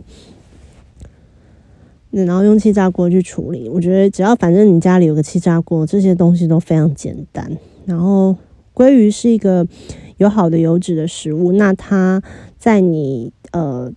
[2.10, 7.50] 然后用气炸锅去处理，我觉得只要反正你家里有个气炸锅，这些东西都非常简单。
[7.84, 8.36] 然后
[8.74, 9.66] 鲑鱼是一个
[10.16, 12.22] 有好的油脂的食物，那它
[12.56, 13.92] 在你呃。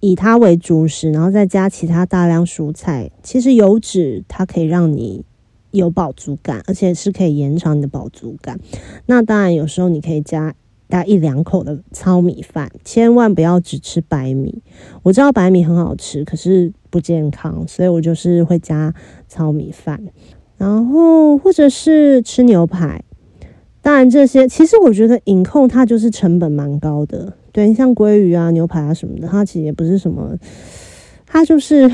[0.00, 3.10] 以它为主食，然后再加其他大量蔬菜。
[3.22, 5.24] 其实油脂它可以让你
[5.70, 8.60] 有饱足感，而且是可以延长你的饱足感。
[9.06, 10.54] 那当然，有时候你可以加
[10.90, 14.62] 加一两口的糙米饭，千万不要只吃白米。
[15.02, 18.94] 我知道白米很好吃，可是不健康，所以我就是会加
[19.26, 20.00] 糙米饭。
[20.56, 23.02] 然后或者是吃牛排。
[23.82, 27.32] 当然，这些其实我觉得饮控它就是成本蛮高的。
[27.50, 30.38] 对，像鲑鱼啊、牛排啊什么的，它其实也不是什么，
[31.26, 31.90] 它就是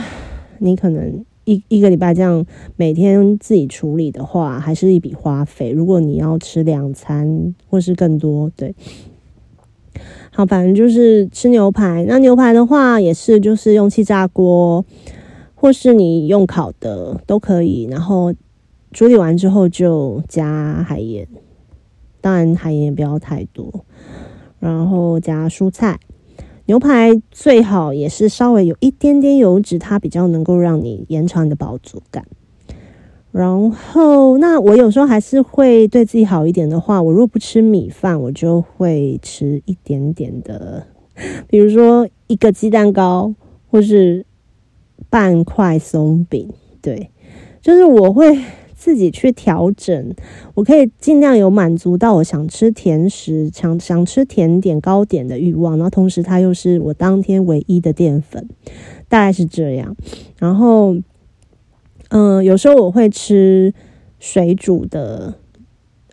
[0.58, 2.44] 你可能一一个礼拜这样
[2.76, 5.70] 每天自己处理的话，还是一笔花费。
[5.70, 8.74] 如果你要吃两餐或是更多，对，
[10.46, 12.04] 反正就是吃牛排。
[12.08, 14.84] 那牛排的话，也是就是用气炸锅，
[15.54, 17.86] 或是你用烤的都可以。
[17.90, 18.34] 然后
[18.92, 21.26] 处理完之后就加海盐，
[22.20, 23.84] 当然海盐也不要太多。
[24.58, 25.98] 然后加蔬菜，
[26.66, 32.26] 牛排最好也是稍微有一点点油脂，它比较能够让你延长你的饱足感。
[33.32, 40.86] 然后，那我有时候还是会对自己好一点的话，我如果不吃米饭，我就会吃一点点的，
[41.48, 43.34] 比如说一个鸡蛋糕，
[43.70, 44.26] 或是
[45.08, 46.48] 半块松饼。
[46.82, 47.10] 对，
[47.60, 48.38] 就是我会。
[48.80, 50.14] 自己去调整，
[50.54, 58.48] 我可以尽量有满足到我想吃甜食、想想吃甜点、糕点的欲望，然后同时它又是我当天唯一的淀粉，
[59.06, 59.94] 大概是这样。
[60.38, 60.96] 然后，
[62.10, 63.74] 嗯，有时候我会吃
[64.20, 65.34] 水煮的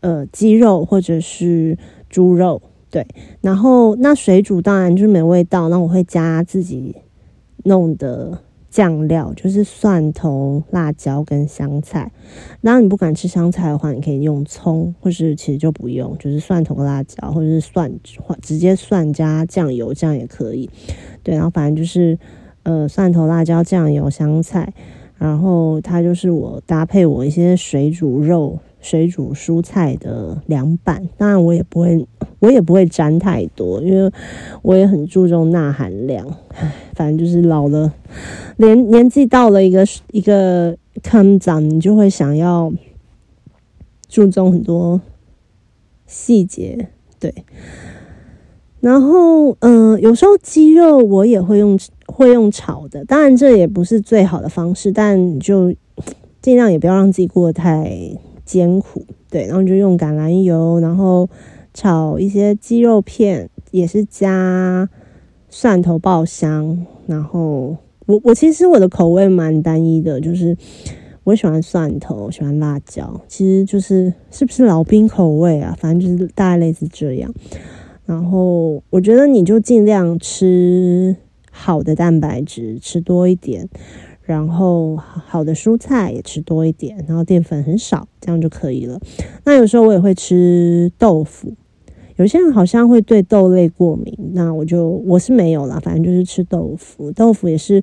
[0.01, 1.77] 呃鸡肉或者是
[2.10, 3.05] 猪肉，对。
[3.41, 6.95] 然后那水煮当然就是没味道，那我会加自己
[7.65, 8.39] 弄的。
[8.69, 12.12] 酱料就是蒜头、辣椒跟香菜。
[12.62, 17.91] 然你不敢吃香菜的话，你可以用葱，或是其实就不用，就是蒜头、辣椒，或者是蒜
[18.39, 20.69] 直接蒜加酱油，这样也可以。
[21.23, 22.19] 对，然后反正就是
[22.63, 24.71] 呃蒜头、辣椒、酱油、香菜，
[25.17, 28.60] 然后它就是我搭配我一些水煮肉。
[28.80, 32.08] 水煮蔬菜的凉拌，当然我也不会，
[32.39, 34.10] 我也不会沾太多，因为
[34.62, 36.25] 我也很注重钠含量。
[36.53, 37.91] 唉反正就是老了，
[38.58, 42.71] 年年纪到了一个一个坑长，你就会想要
[44.08, 45.01] 注重很多
[46.06, 46.88] 细节。
[47.19, 47.34] 对，
[48.79, 55.73] 然后嗯，有时候鸡肉我也会用会用炒的，当然这也不是最好的方式，但就
[56.41, 57.91] 尽量也不要让自己过得太。
[58.47, 61.27] 艰苦，对，然后就用橄榄油，然后
[61.73, 64.87] 炒一些鸡肉片，也是加
[65.49, 66.85] 蒜头爆香。
[67.07, 70.55] 然后我我其实我的口味蛮单一的，就是
[71.25, 75.75] 我喜欢蒜头，喜欢辣椒，其实就是是不是老兵口味啊？
[75.77, 77.29] 反正就是大概类似这样。
[78.07, 81.15] 然后我觉得你就尽量吃
[81.51, 83.69] 好的蛋白质，吃多一点。
[84.23, 88.99] 然后好的蔬菜也吃多一点，然后淀粉很少，这样就可以了。
[89.45, 91.53] 那有时候我也会吃豆腐，
[92.17, 97.09] 有些人好像会对豆类过敏，那我就我是没有啦，反正就是吃豆腐。
[97.13, 97.75] 豆腐也是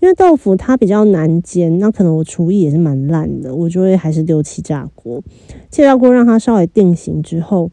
[0.00, 5.22] 因为豆腐它比较难煎，那可能我厨艺也是蛮烂的，我就会还是丢气炸锅。
[5.70, 7.70] 气炸锅让它稍微定型之后，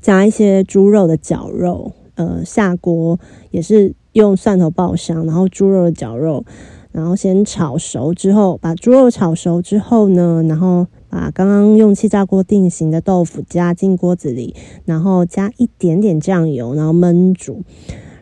[0.00, 3.18] 加一些猪肉的绞肉，呃，下锅
[3.50, 6.44] 也是用蒜头爆香，然后猪肉的绞肉。
[6.92, 17.62] 然后先炒熟之后，把猪肉炒熟之后呢，然后把刚刚用气炸锅定型的豆腐加进锅子里，然后加一点点酱油，然后焖煮。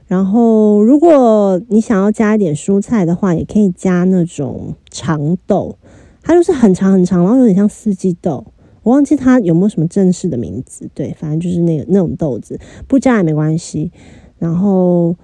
[0.07, 5.79] 然后如果你想要加一点蔬菜的话，也可以加那种长豆，
[6.22, 8.45] 它就是很长很长，然后有点像四季豆。
[8.83, 13.91] 我忘记它有没有什么正式的名字，对，反正就是那个那种豆子，不加也没关系。
[14.39, 15.16] 然后。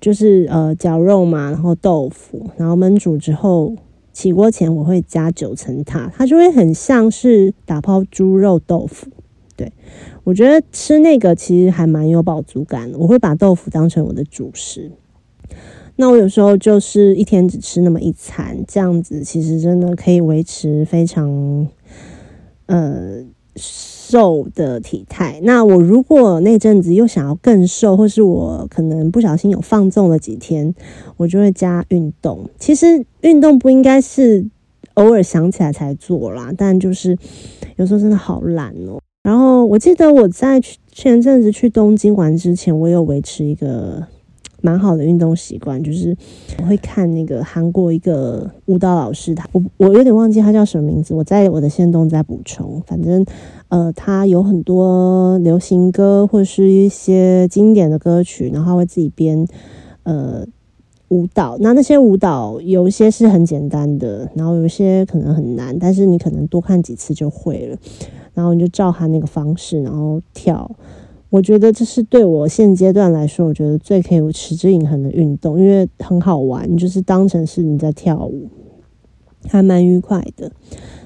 [0.00, 3.76] 就是呃绞肉嘛，然后豆腐，然后焖煮之后，
[4.14, 9.08] 起锅前我会加九层塔，它就会很像是打泡猪肉豆腐。
[9.54, 9.70] 对
[10.24, 14.90] 我觉得吃那个其实还蛮有饱足感的，我会把豆腐当成我的主食。
[15.96, 21.68] 那我有时候就是一天只吃那么一餐，这样子其实真的可以维持非常
[22.70, 23.22] 呃
[23.56, 25.40] 瘦的体态。
[25.42, 30.74] 那我如果那阵子又想要更瘦，或是我可能不小心有放纵了几天，
[31.16, 32.48] 我就会加运动。
[32.58, 34.46] 其实运动不应该是
[34.94, 37.16] 偶尔想起来才做啦，但就是
[37.76, 39.00] 有时候真的好懒哦。
[39.22, 40.60] 然后我记得我在
[40.90, 44.06] 前阵子去东京玩之前，我有维持一个。
[44.62, 46.16] 蛮好的运动习惯，就是
[46.58, 52.82] 我会看那个韩国一个舞蹈老师，他我我有点忘记他叫什么名字，我在我的线动在补充。
[52.86, 53.24] 反正
[53.68, 59.46] 呃，他有很多流行歌或者是一些经典的歌曲，然后会自己编
[60.02, 60.44] 呃
[61.08, 61.56] 舞蹈。
[61.60, 67.76] 那那些舞蹈有一些是很简单的，然后有一些可能很难，但是你可能多看几次就会了。
[68.32, 70.70] 然后你就照他那个方式，然后跳。
[71.30, 78.48] 我觉得这是对我现阶段来说，我觉得最可以持之以恒的运动，因为很好玩，就是当成是你在跳舞，
[79.46, 80.50] 还蛮愉快的。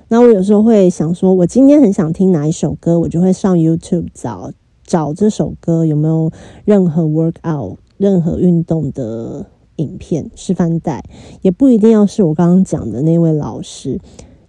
[0.08, 4.50] 那我有时候会想说，我今天很想听哪一首歌，我就会上 YouTube 找
[4.82, 6.30] 找这首歌有没有
[6.64, 9.44] 任何 workout、任何运动的
[9.76, 11.04] 影片示范带，
[11.42, 14.00] 也不一定要是我刚刚讲的那位老师，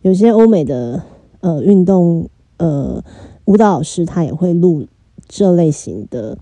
[0.03, 1.03] 有些欧美的
[1.41, 3.03] 呃运动呃
[3.43, 4.85] 舞蹈老师他也会录。
[5.27, 6.37] 这类型的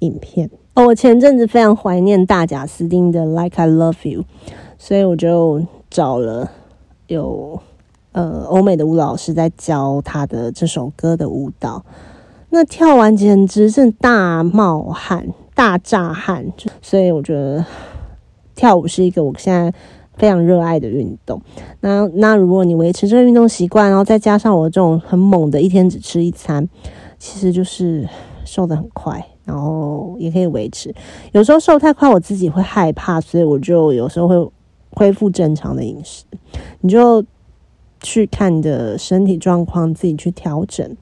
[0.00, 4.20] 影片哦，我前阵子非常怀念大贾斯汀的《Like I Love You》，
[4.78, 6.50] 所以我就找了
[7.06, 7.58] 有
[8.12, 11.84] 呃欧美的舞蹈老师在教他的这首歌的舞蹈。
[12.50, 16.52] 那跳完简直是大冒汗、大炸汗，
[16.82, 17.64] 所以我觉得
[18.54, 19.72] 跳舞是一个我现在
[20.16, 21.40] 非常热爱的运动。
[21.80, 26.68] 那那如果你维持这个运动习惯，然后再加上我这种很猛的一天只吃一餐。
[27.26, 28.08] 其实就是
[28.44, 30.94] 瘦的很快，然后也可以维持。
[31.32, 34.50] 有时候瘦太快，我自己会害怕，所以我就有时候会
[34.90, 36.24] 恢复正常的饮食。
[36.82, 37.24] 你就
[38.00, 40.96] 去看你的身体状况，自己去调整，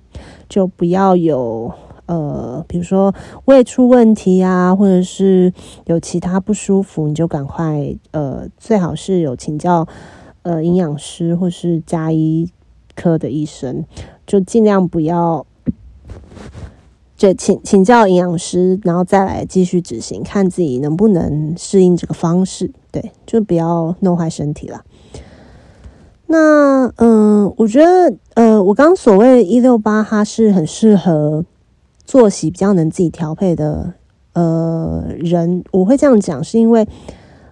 [0.48, 1.70] 就不要有
[2.06, 3.14] 呃，比如说
[3.44, 5.52] 胃出问题啊，或者是
[5.84, 9.86] 有其他不舒服，你就赶快呃，最好是有请教
[10.40, 12.48] 呃营养师或是加医
[12.94, 13.84] 科的医生，
[14.26, 15.44] 就尽量不要。
[17.16, 22.70] 就请请教营养师，然后再来继续执行，看自己能不能适应这个方式。
[22.90, 24.84] 对，就不要弄坏身体了。
[26.26, 31.44] 那嗯，我觉得呃，我刚所谓一六八，它是很适合
[32.04, 33.94] 作息比较能自己调配的
[34.32, 35.64] 呃人。
[35.70, 36.86] 我会这样讲，是因为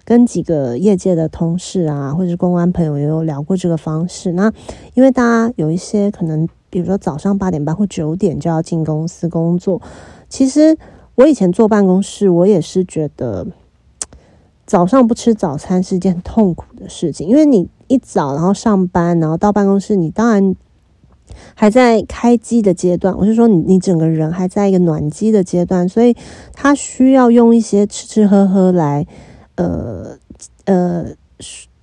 [0.05, 4.33] 跟几个业界的同事啊，或者是公关朋友也有聊过这个方式。
[4.33, 4.53] 那
[4.95, 6.49] 因为大家有一些可能。
[6.73, 9.83] 比如说早上八点半或九点就要进公司工作，
[10.31, 10.79] 其实
[11.17, 13.47] 我以前坐办公室，我也是觉得
[14.65, 20.57] 早上不吃早餐是件痛苦的事情，因为你一早然后上班，然后到办公室，你当然
[21.55, 26.17] 还在开机的阶段，我是说你你整个人还在一个暖机的阶段，所以
[26.55, 29.07] 他需要用一些吃吃喝喝来，
[29.57, 30.17] 呃
[30.65, 31.05] 呃。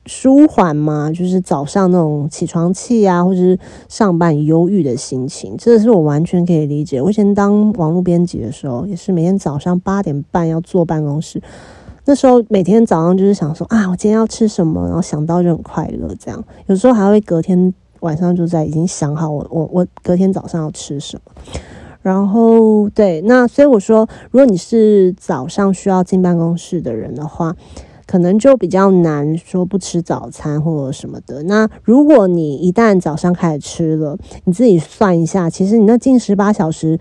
[0.10, 7.00] 舒缓嘛，就是早上那种起床气啊，或者是上班忧郁的心情，这是我完全可以理解。
[7.00, 11.40] 我以前当网络编辑的时候，也是每天早上八点半要坐办公室，
[12.06, 16.10] 那时候每天早上就是想说啊，我今天要吃什么，然后想到就很快乐。
[16.20, 21.32] 这样有时候还会隔天晚上就在已经想好我我我隔天早上要吃什么。
[22.02, 27.56] 然后对，那所以我说，如果你是早上需要进办公室的人的话。
[28.10, 31.44] 可能就比较难说不吃早餐或者什么的。
[31.44, 37.00] 那如果你一旦早上开始吃了，你自己算一下，其实你那近十八小时，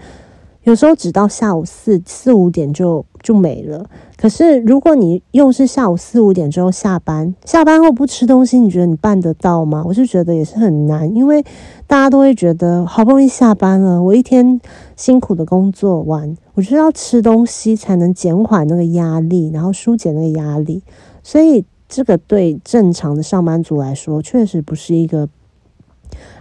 [0.69, 3.89] 有时候只到下午四四五点就就没了。
[4.19, 9.83] 可是如果你又是下午四五点之后下班，下班后不吃东西，你觉得你办得到吗？
[9.87, 11.43] 我是觉得也是很难，因为
[11.87, 14.61] 大家都会觉得好不容易下班了，我一天
[14.95, 16.37] 辛苦的工作完。
[16.53, 20.83] 我觉得要吃东西才能减缓那个压力，然后疏解那个压力，
[21.23, 25.31] 所以这个对正常的上班族来说，确实不是一个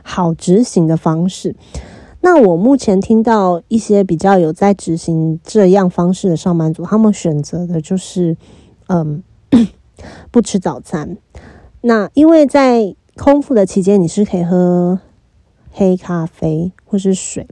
[0.04, 1.56] 好执行的方式。
[2.30, 8.36] 那我目前听到一些比较有在执行这样方式的上班族，他们选择的就是，
[8.90, 9.24] 嗯，
[10.30, 11.16] 不吃早餐。
[11.80, 15.00] 那因为在空腹的期间，你是可以喝
[15.72, 17.48] 黑咖啡或是水。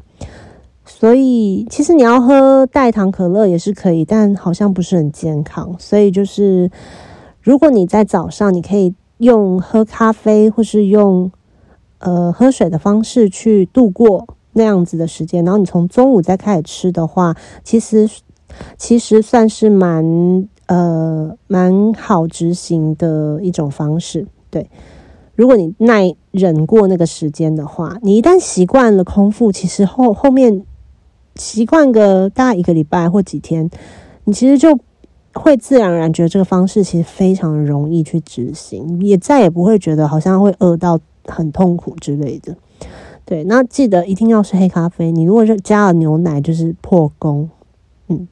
[0.85, 5.73] 所以，其实你要喝代糖可乐也是可以，但好像不是很健康。
[5.79, 6.69] 所以，就是
[7.39, 11.31] 如果你在早上，你可以用喝咖啡或是用
[11.99, 18.09] 呃喝水的方式去度过那样子的时间，然后你从中午再开始吃的话，其实
[18.77, 24.25] 其实算是蛮呃蛮好执行的一种方式。
[24.49, 24.69] 对，
[25.35, 30.63] 如果你耐忍过那个时间的话，你一旦习惯了空腹，其实后后面
[31.35, 33.69] 习惯个大概一个礼拜或几天，
[34.23, 34.79] 你其实就
[35.33, 42.55] 会自然而然觉得这个方式其实非常容易去执行，也再也不会觉得好像会饿到很痛苦之类的。
[43.25, 45.11] 对，那记得一定要是黑咖啡。
[45.11, 47.49] 你如果是加了牛奶，就是破功。
[48.07, 48.27] 嗯，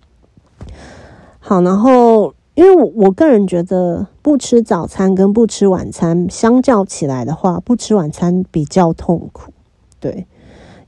[1.39, 9.51] 好，然后因为我我个人觉得，不吃早餐跟不吃晚餐相较起来的话，不吃晚餐比较痛苦。
[9.99, 10.27] 对，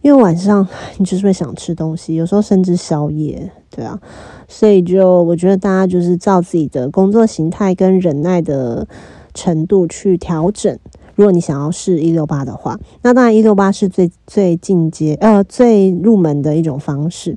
[0.02, 0.68] 因为晚上
[1.00, 3.52] 你就是会想吃东西，有时候甚至宵夜。
[3.72, 4.00] 对啊，
[4.48, 8.88] 所以就我觉得大家就是照自己的工作形态跟忍耐的
[9.34, 10.78] 程度去调整。
[11.16, 17.36] 如果你想要试一六八的话，那当然一六八是最最进阶呃最入门的一种方式。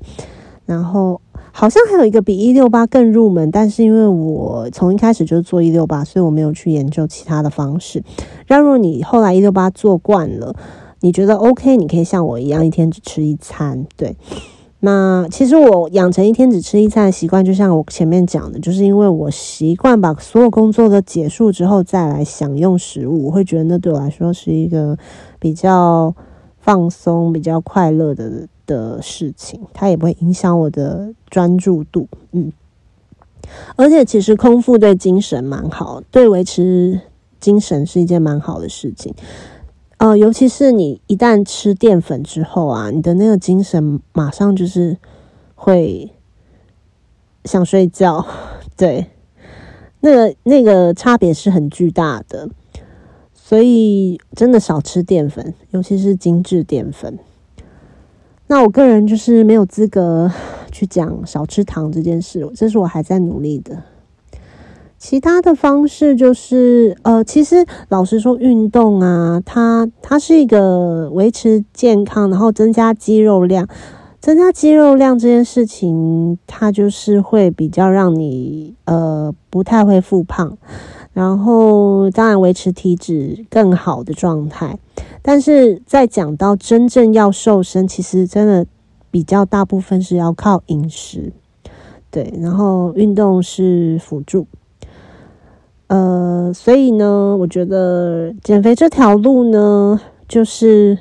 [0.66, 1.20] 然后
[1.50, 8.02] 好像还有一个比一六八更入门，但是因为我从一开始就做一六八，所以我没有去研究其他的方式。
[8.46, 10.54] 让如果你后来一六八做惯了，
[11.00, 14.14] 你觉得 OK，你可以像我一样一天只吃一餐，对。
[14.80, 24.96] 那其实我养成一天只吃一餐的习惯，就像我前面讲的，就是因为我习惯把所有工作都结束之后再来享用食物，我会觉得那对我来说是一个
[25.40, 26.14] 比较
[26.60, 32.06] 放松、比较快乐的的事情，它也不会影响我的专注度。
[32.30, 32.52] 嗯，
[33.74, 37.00] 而且其实空腹对精神蛮好，对维持
[37.40, 39.12] 精神是一件蛮好的事情。
[39.98, 44.96] 呃，尤其是你一旦吃淀粉之后啊，你的那个精神马上就是
[45.56, 46.12] 会
[47.44, 48.24] 想睡觉，
[48.78, 49.06] 对，
[50.00, 52.48] 那个那个差别是很巨大的，
[53.34, 57.18] 所以真的少吃淀粉，尤其是精致淀粉。
[58.46, 60.30] 那我个人就是没有资格
[60.70, 63.82] 去讲少吃糖这件事，这是我还在努力的。
[64.98, 73.68] 其他的方式就是，呃，其实老实说，运动啊，它它是一个维持健康，然后增加肌肉量，
[74.20, 80.58] 增加肌肉量这件事情，它就是会比较让你呃不太会复胖，
[81.12, 84.76] 然后当然维持体脂更好的状态。
[85.22, 88.66] 但是在讲到真正要瘦身，其实真的
[89.12, 91.32] 比较大部分是要靠饮食，
[92.10, 94.48] 对，然后运动是辅助。
[95.88, 100.98] 呃，所以呢，我觉得减肥这条路呢，就是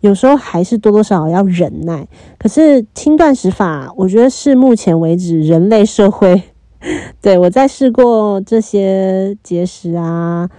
[0.00, 2.06] 有时候还是多多少少要忍耐。
[2.38, 6.42] 可是轻断食法，我觉得是目前为止人类社会，
[7.22, 10.50] 对我在试过这些节食啊，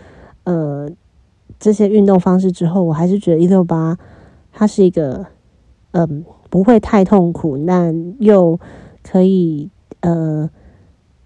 [0.45, 0.89] 呃，
[1.59, 3.95] 这些运动方式之后，我还是觉得一六八
[4.51, 5.27] 它是一个，
[5.91, 8.59] 嗯，不会太痛苦，但又
[9.03, 9.69] 可以
[9.99, 10.49] 呃。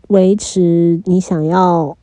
[0.10, 1.98] 维持你想要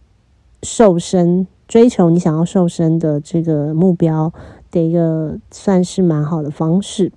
[0.62, 4.32] 瘦身、追求你想要瘦身的这个目标
[4.70, 7.12] 的一个算是蛮好的方式。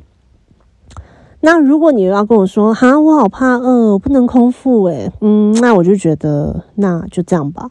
[1.41, 7.69] 那如果你要跟我说哈，我好怕饿，我不能空腹，诶，嗯，那我就觉得那就这样吧，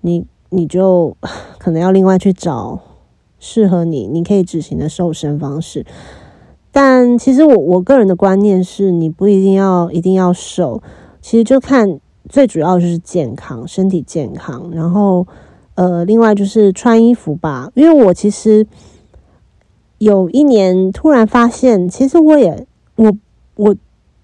[0.00, 1.16] 你你就
[1.58, 2.80] 可能要另外去找
[3.38, 5.84] 适合你、你可以执行的瘦身方式。
[6.72, 10.82] 但其实我我个人的观念是，你不一定要一定要瘦，
[11.20, 12.00] 其实就看。
[12.28, 14.70] 最主要就是健康，身体健康。
[14.72, 15.26] 然后，
[15.74, 17.70] 呃，另外就是穿衣服吧。
[17.74, 18.66] 因为我其实
[19.98, 22.66] 有一年突然发现，其实我也
[22.96, 23.12] 我
[23.56, 23.76] 我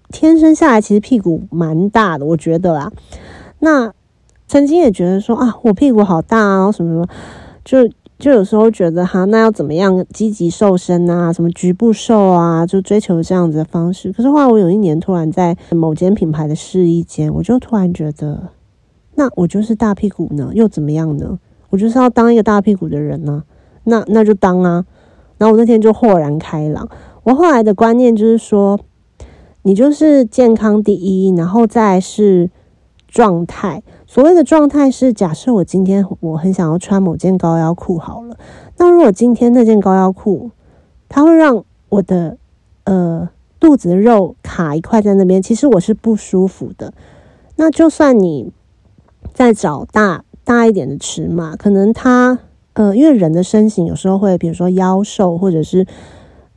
[0.09, 2.91] 天生下来其实屁股蛮大的，我觉得啦。
[3.59, 3.93] 那
[4.47, 7.07] 曾经也觉得说啊，我屁股好大啊，什么什么，
[7.63, 7.91] 就。
[8.21, 11.33] 就有时候觉得哈，那要怎么样积极瘦身啊？
[11.33, 12.63] 什么局部瘦啊？
[12.67, 14.11] 就追求这样子的方式。
[14.11, 18.49] 可是后来我有一年突然在某间品牌的试衣间，我就突然觉得，
[19.15, 21.39] 那我就是大屁股呢，又怎么样呢？
[21.71, 23.43] 我就是要当一个大屁股的人呢，
[23.85, 24.85] 那那就当啊。
[25.39, 26.87] 然后我那天就豁然开朗。
[27.23, 28.79] 我后来的观念就是说，
[29.63, 32.51] 你就是健康第一，然后再是
[33.11, 33.83] 状态。
[34.07, 38.37] 所谓的状态是，假设我今天我很想要穿某件高腰裤好了，
[38.77, 40.49] 那如果今天那件高腰裤
[41.09, 42.37] 它会让我的
[42.85, 46.93] 呃肚子肉卡一块在那边，其实我是不舒服的。
[47.57, 48.51] 那就算你
[49.33, 52.39] 再找大大一点的尺码，可能它
[52.73, 55.85] 呃，因为人的身形有时候会，比如说腰瘦，或者是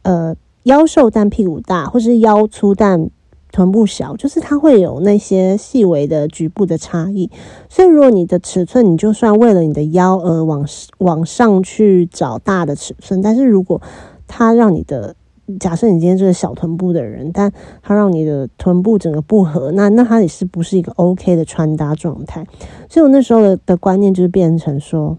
[0.03, 3.11] 呃腰瘦但屁股大，或者是腰粗但。
[3.55, 7.31] 臀部小，就是它会有那些细微的局部的差异。
[7.69, 10.67] 所以，如果你的尺寸，你就算为了你的腰而往
[10.99, 13.81] 往上去找大的尺寸，但是如果
[14.27, 15.15] 它让你的
[15.61, 22.45] 假设你今天是个小臀部的人，但它让你的臀部整个不合，那那它也是不是一个 OK 的穿搭状态？
[22.89, 25.17] 所以我那时候的的观念就是变成说，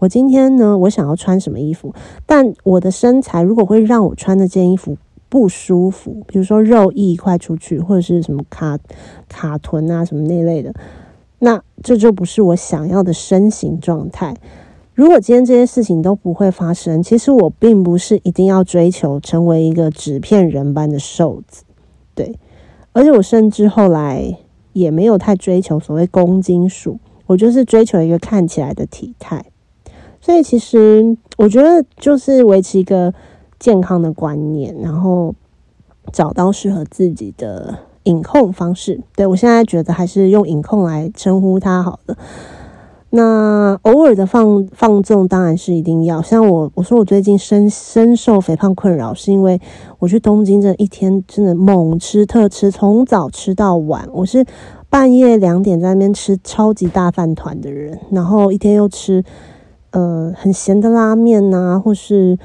[0.00, 1.94] 我今天呢，我想要穿什么衣服，
[2.26, 4.98] 但我的身材如果会让我穿那件衣服
[5.30, 8.78] 不舒服，比如说肉一块出去，或者是什么卡
[9.28, 10.74] 卡臀啊什么那类的，
[11.38, 14.36] 那这就不是我想要的身形状态。
[14.92, 21.62] 如果今天这些事情都不会发生，其实我并不是一定要追求成为一个纸片人般的瘦子，
[22.14, 22.36] 对。
[22.92, 24.36] 而且我甚至后来
[24.72, 29.46] 也没有太追求所谓公斤数，我就是追求一个看起来的体态。
[30.20, 33.14] 所以其实我觉得就是维持一个
[33.60, 35.32] 健康的观念，然后
[36.10, 39.00] 找到适合自己的饮控方式。
[39.14, 42.16] 对我现在觉得还是用饮控来称呼它好了。
[43.12, 46.22] 那偶尔的放放纵当然是一定要。
[46.22, 49.60] 像我我说我最近深深受肥胖困扰，是因为
[49.98, 54.08] 我去东京这一天真的猛吃特吃，从早吃到晚。
[54.12, 54.46] 我是
[54.88, 59.24] 半夜两点在那边吃超级大饭团的人，然后一天又吃
[59.90, 62.38] 呃很咸的拉面呐，或是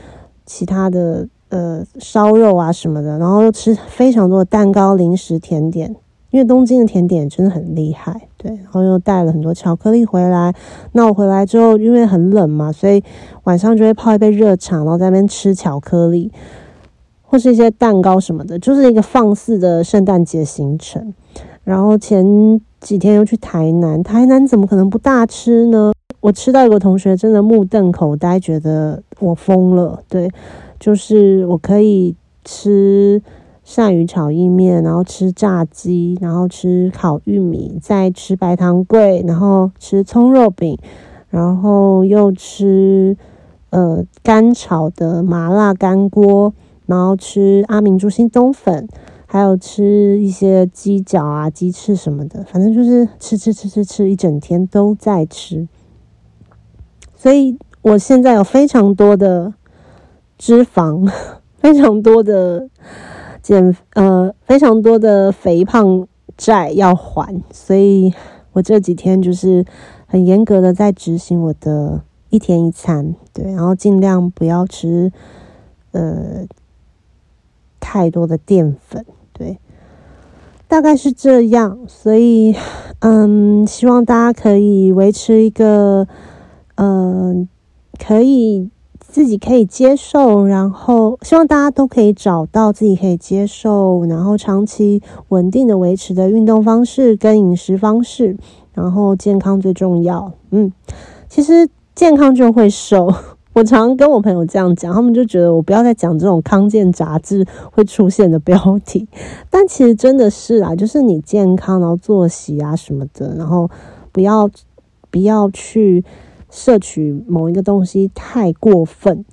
[0.46, 5.96] 其他的呃烧肉啊什么的，然后又吃非常多的蛋糕、零食、甜点。
[6.32, 10.54] 因为东京的甜点真的很厉害，对，然后又带了很多巧克力回来。
[10.92, 13.02] 那我回来之后，因为很冷嘛，所以
[13.46, 16.30] 晚上就会泡一杯热茶，然后在那边吃巧克力，
[17.22, 21.14] 或是一些蛋糕什么的，就是一个放肆的圣诞节行程。
[21.64, 25.94] 然后前几天又去台南，台南怎么可能不大吃呢？
[26.20, 30.04] 我吃到一个同学真的目瞪口呆，觉得我疯了。
[30.10, 30.30] 对，
[30.80, 33.22] 就是我可以吃。
[33.68, 40.78] 鳝鱼炒意面，然后吃炸鸡，然后吃烤玉米，再吃白糖桂，然后吃葱肉饼，
[41.30, 43.18] 然后又吃
[43.72, 46.54] 呃干炒的麻辣干锅，
[46.86, 48.88] 然后吃阿明猪心冬粉，
[49.26, 55.68] 还有吃一些鸡脚啊、鸡翅什么的，反正就是吃吃吃吃吃一整天都在吃，
[57.16, 59.54] 所以我现在有非常多的
[60.40, 61.08] 脂肪，
[61.62, 62.70] 非常多的。
[63.44, 68.12] 减呃非常多的肥胖债要还，所以
[68.54, 69.64] 我这几天就是
[70.08, 75.12] 很严格的在执行我的一天一餐，对，然后尽量不要吃
[75.92, 76.48] 呃
[77.80, 79.60] 太多的淀粉，对，
[80.68, 82.56] 大概是这样，所以
[83.02, 86.08] 嗯，希望大家可以维持一个
[86.78, 87.48] 嗯
[87.96, 88.70] 可以。
[89.08, 98.36] 自己可以接受，然后希望大家都可以找到自己可以接受，然后长期稳定的维持的运动方式跟饮食方式，
[98.74, 100.34] 然后健康最重要。
[100.50, 100.70] 嗯，
[101.30, 103.14] 其实健康就会瘦。
[103.54, 109.08] 我常跟我朋友这样讲，他们就觉得我不要再讲这种康健杂志会出现的标题，
[109.50, 113.70] 但其实真的是啊，就是你健康，然后作息啊什么的，然后
[114.12, 114.50] 不要
[115.10, 116.04] 不要去。
[116.56, 119.26] 摄取某一个东西太过分，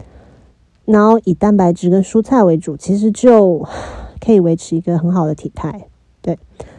[0.85, 3.65] 然后以蛋白质跟蔬菜为主，其实就
[4.21, 5.87] 可以维持一个很好的体态。
[6.21, 6.37] 对，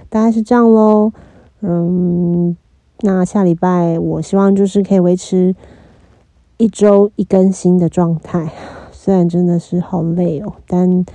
[0.10, 1.14] 大概是这样喽。
[1.62, 2.58] 嗯，
[3.00, 5.56] 那下礼拜我希望就是可以维持
[6.58, 8.52] 一周一更新的状态。
[8.92, 11.06] 虽然真的是好累哦，但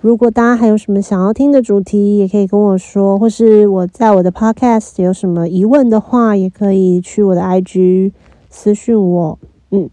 [0.00, 8.12] 如果大家还有什么想要听的主题，也可以跟我说，或是我在我的 Podcast 有什么疑问的话，也可以去我的 IG。
[8.52, 9.38] 私讯我，
[9.70, 9.88] 嗯，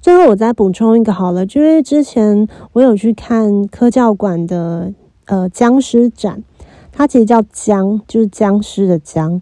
[0.00, 4.92] 最后我再补充一个好了，因为之前我有去看科教馆的
[5.26, 6.42] 呃僵尸展，
[6.90, 9.40] 它其实叫僵，就是僵尸的僵。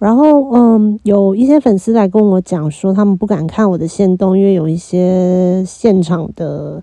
[0.00, 6.82] 然后嗯，有一些粉丝来跟我讲说，他们不敢看我的线动，因为有一些现场的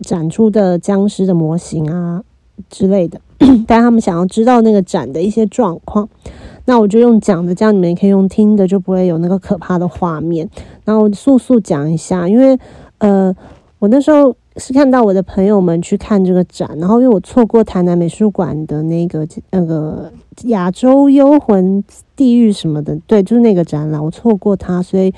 [0.00, 2.22] 展出的僵尸的模型啊
[2.68, 3.18] 之类的，
[3.66, 6.06] 但他们想要知道那个展的一些状况。
[6.66, 10.48] 那我就用讲的，这样你们也可以用听的，就不会有那个可怕的画面。
[10.84, 12.58] 然后速速讲一下，因为
[12.98, 13.34] 呃，
[13.78, 20.10] 我那时候是看到我的朋友们去看这个展，然后因为我错过台南美术馆的那个那个
[20.44, 21.82] 亚洲幽魂
[22.16, 25.12] 地狱什么的，对，就是那个展览，我错过它，所以。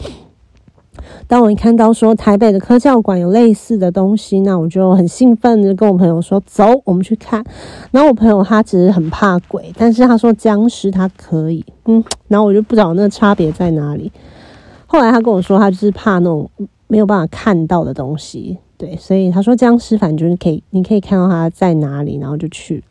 [1.27, 7.45] 当我一看到说台北的科教馆有类似的东西，那我就很兴奋的跟我朋友说：“走，我们去看。”
[7.91, 14.11] 然后我朋友他其实很怕鬼，但是他说僵尸他可以，嗯，然后我就不知道那个差别在哪里。
[14.87, 16.49] 后来他跟我说，他就是怕那种
[16.87, 22.83] 没有办法看到的东西，对，所以他说僵尸反正就是可以，你可以看到他在哪里，然后就去了。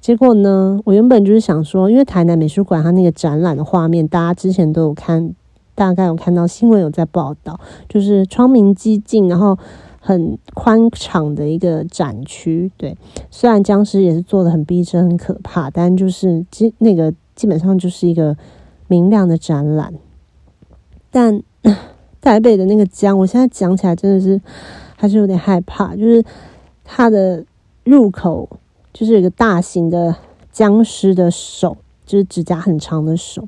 [0.00, 5.34] 结果呢，我原本就是想说，因为台南美术馆它那个展览的画面，大家之前都有看。
[5.76, 9.56] 大概有看到新闻有在报道，就是窗明几净，然后
[10.00, 12.72] 很宽敞的一个展区。
[12.76, 12.96] 对，
[13.30, 18.36] 虽然僵尸也是做的很逼真、很可怕，但就是基那个基本上就是一个
[18.88, 19.92] 明亮的展览。
[21.10, 21.42] 但
[22.22, 24.40] 台北的那个江，我现在讲起来真的是
[24.96, 25.94] 还是有点害怕。
[25.94, 26.24] 就是
[26.84, 27.44] 它的
[27.84, 28.48] 入口，
[28.92, 30.16] 就是有个大型的
[30.50, 33.46] 僵尸的手，就是指甲很长的手。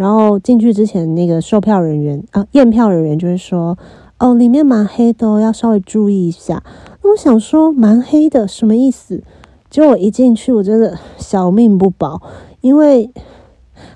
[0.00, 3.76] 然后进去之前，那个售票人员啊，验票人员就会说
[4.18, 6.62] ：“哦，里面蛮黑的，要稍微注意一下。”
[7.04, 9.22] 那我想说，蛮黑的什么意思？
[9.68, 12.22] 结果我一进去，我真的小命不保，
[12.62, 13.10] 因为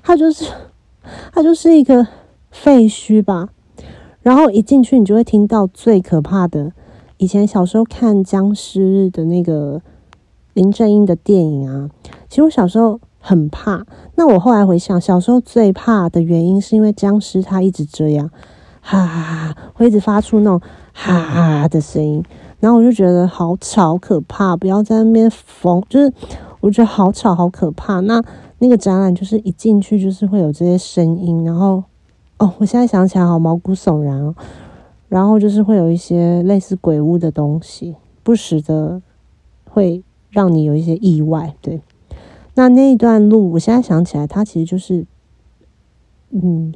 [0.03, 0.45] 它就是
[1.33, 2.05] 它就是一个
[2.51, 3.49] 废墟吧。
[4.21, 6.71] 然后一进去，你就会听到最可怕的。
[7.17, 9.81] 以前小时候看僵尸的那个
[10.53, 11.89] 林正英的电影啊，
[12.29, 13.83] 其实我小时候很怕。
[14.13, 18.29] 那我后来回想，小时候最怕的原因是因为僵尸它一直这样，
[18.81, 20.61] 哈哈哈，会一直发出那种
[20.93, 22.23] 哈哈的声音，
[22.59, 26.13] 然后我就觉得好吵可怕，不要在那边疯，就是
[26.59, 27.99] 我觉得好吵好可怕。
[28.01, 28.23] 那
[28.59, 31.83] 那个展览就是一进去就是会有这些声音，然后
[32.37, 34.35] 哦，我现在想起来好毛骨悚然哦。
[35.07, 39.01] 然后就是会有一些类似鬼屋的东西，不时的
[39.69, 41.55] 会让你有一些意外。
[41.61, 41.79] 对，
[42.55, 45.05] 那那一段路，我现在想起来，它其实就是
[46.31, 46.73] 嗯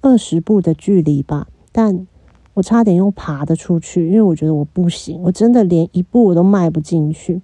[0.00, 1.48] 二十步的距离吧。
[1.72, 2.06] 但
[2.54, 7.42] 我差点又爬的出去，因为我觉得我不行，我真的连一步我都迈不进去。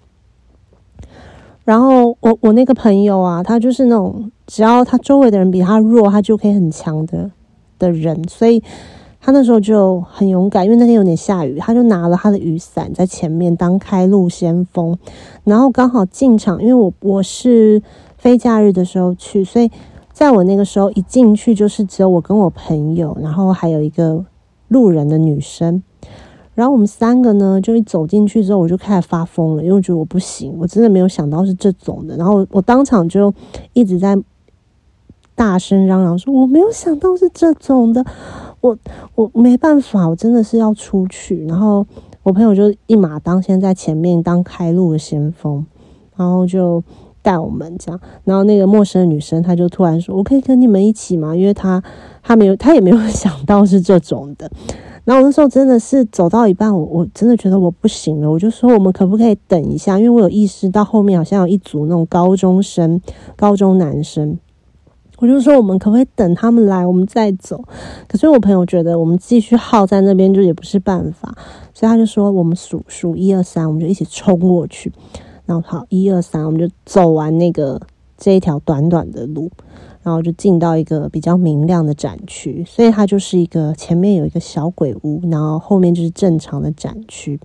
[1.64, 7.30] 然后我我那个朋友啊，他就是那种只要他周围的人比他弱，他就可以很强的
[7.78, 8.62] 的人，所以。
[9.24, 14.98] 他那时候就很勇敢，因为那天有点下雨，他就拿了他的雨伞在前面当开路先锋，
[15.44, 17.80] 然后刚好进场，因为我我是
[18.18, 19.70] 非假日的时候去，所以
[20.12, 24.24] 在我那个时候一进去就是只有我跟我朋友，然后还有一个
[24.66, 25.80] 路人的女生，
[26.56, 33.32] 然后我们三个呢就一走进去之后我就开始发疯了，因为我觉得我不行，我真的没有想到是这种的，然后我当场就
[33.72, 34.18] 一直在
[35.36, 38.04] 大声嚷嚷说我没有想到是这种的。
[38.62, 38.78] 我
[39.14, 41.44] 我没办法，我真的是要出去。
[41.44, 41.86] 然后
[42.22, 45.66] 我朋友就一马当先在前面当开路的先锋，
[46.16, 46.82] 然后就
[47.20, 48.00] 带我们这样。
[48.24, 51.82] 然后那个陌生的女生，她就突然说：“我可以跟你们一起吗？”因为她
[52.22, 54.50] 她没有，她也没有 想到是这种的。
[55.04, 63.00] 然后我那时候真的是走到一半，我我真的觉得我不行了，我就说：“我们可不可以等一下？”因为我有意识到后面好像有一组那种高中生、
[63.34, 64.38] 高中男生。
[65.22, 67.62] 我就说，我们可不可以等他们来，我们再走？
[68.08, 71.32] 可是我朋友觉得我们继续耗在那边就也不是办法，
[71.72, 74.92] 所以他就说，我们数数一二三，我们就一起冲过去。
[75.46, 77.80] 然后好，一二三，我们就走完那个
[78.18, 79.48] 这一条短短的路，
[80.02, 82.64] 然后就进到一个比较明亮的展区。
[82.66, 87.38] 所以它就是一个前面有一个小鬼屋，然后后面就是正常的展区。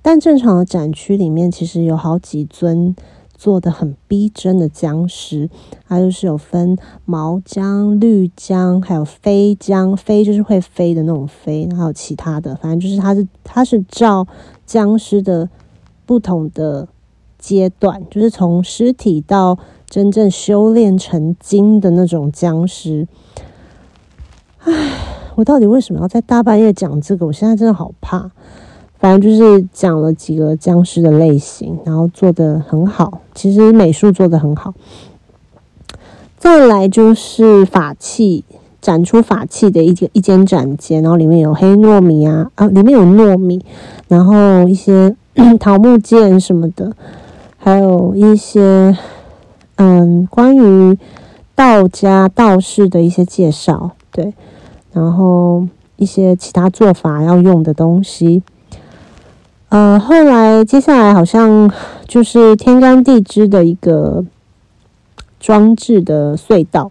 [0.00, 2.96] 但正常的展区里面其实有好几尊。
[3.42, 5.50] 做的很逼真的僵尸，
[5.88, 9.96] 它就是有分毛僵、绿僵，还有飞僵。
[9.96, 14.28] 飞就是会飞的那种飞，还有其他的，反正就是它是它是照
[14.64, 15.48] 僵尸的
[16.06, 16.86] 不同的
[17.36, 19.58] 阶段，就是从尸体到
[19.90, 23.08] 真正修炼成精的那种僵尸。
[24.60, 24.72] 唉，
[25.34, 27.26] 我到底为什么要在大半夜讲这个？
[27.26, 28.30] 我现在真的好怕。
[29.02, 34.72] 反正就是讲了几个僵尸的类型，然后做的很好，其实美术做的很好。
[36.38, 38.44] 再来就是法器，
[38.80, 43.64] 展出法器的一间一间展间，然后里面有黑糯米啊啊，里面有糯米，
[44.06, 45.16] 然后一些
[45.58, 46.92] 桃木剑什么的，
[47.58, 48.96] 还有一些
[49.74, 50.96] 嗯关于
[51.56, 54.32] 道家道士的一些介绍，对，
[54.92, 58.44] 然后一些其他做法要用的东西。
[59.72, 61.72] 呃，后来接下来好像
[62.06, 64.22] 就是天干地支的一个
[65.40, 66.90] 装置的隧道，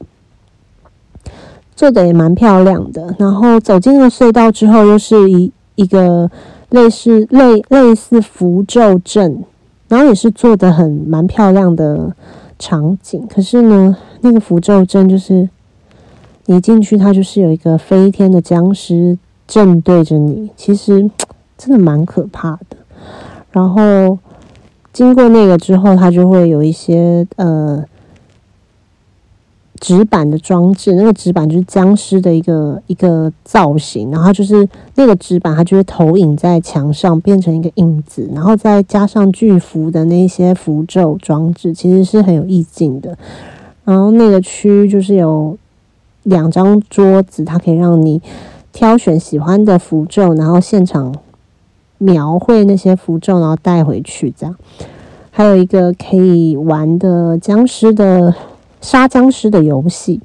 [1.76, 3.16] 做的也蛮漂亮的。
[3.20, 6.32] 然后走进了隧道之后，又是一一个
[6.72, 9.44] 类似类类似符咒阵，
[9.88, 12.16] 然后也是做的很蛮漂亮的
[12.58, 13.28] 场景。
[13.28, 15.48] 可是呢，那个符咒阵就是
[16.48, 21.12] 你进去，它就是有一个飞天的僵尸正对着你，其实。
[21.62, 22.78] 真的蛮可怕的。
[23.52, 24.18] 然后
[24.92, 27.84] 经过那个之后，它就会有一些呃
[29.80, 30.96] 纸板的装置。
[30.96, 43.16] 那个纸板就是僵尸的一个一个造型，然后就是那个纸板，它就会投影在墙上，变成一个影子，然后再加上巨幅的那些符咒装置，其实是很有意境的。
[43.86, 45.56] 然后那个区就是有
[46.24, 48.22] 两张桌子，它可以让你
[48.72, 51.14] 挑选喜欢的符咒，然后现场。
[52.02, 54.56] 描绘那些符咒，然后带回去，这样。
[55.30, 58.34] 还有一个可以玩的僵尸的
[58.82, 60.20] 杀僵尸的游戏。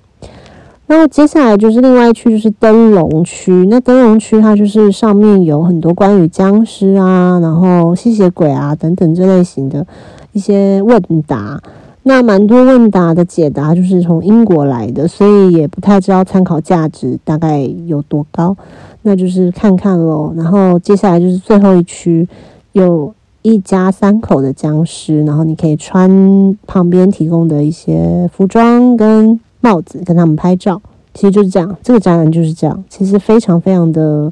[0.87, 3.67] 然后接下来就是另外一区，就是灯笼区。
[3.69, 9.87] 那灯笼区它就是上面有很多关于僵尸啊，然后吸血鬼啊等等这类型的
[10.33, 11.61] 一些问答。
[12.09, 18.57] 那蛮多问答的解答就是从英国来的，所以也不太知道参考价值大概有多高。
[19.03, 20.33] 那就是看看喽。
[20.37, 22.29] 然后接下来就是最后一区，
[22.71, 29.41] 有一家三口的僵尸，然后你可以穿旁边提供的一些服装跟。
[29.59, 30.81] 帽子跟他们拍照，
[31.13, 31.77] 其实就是这样。
[31.83, 34.31] 这个展览就是这样，其实非常非常的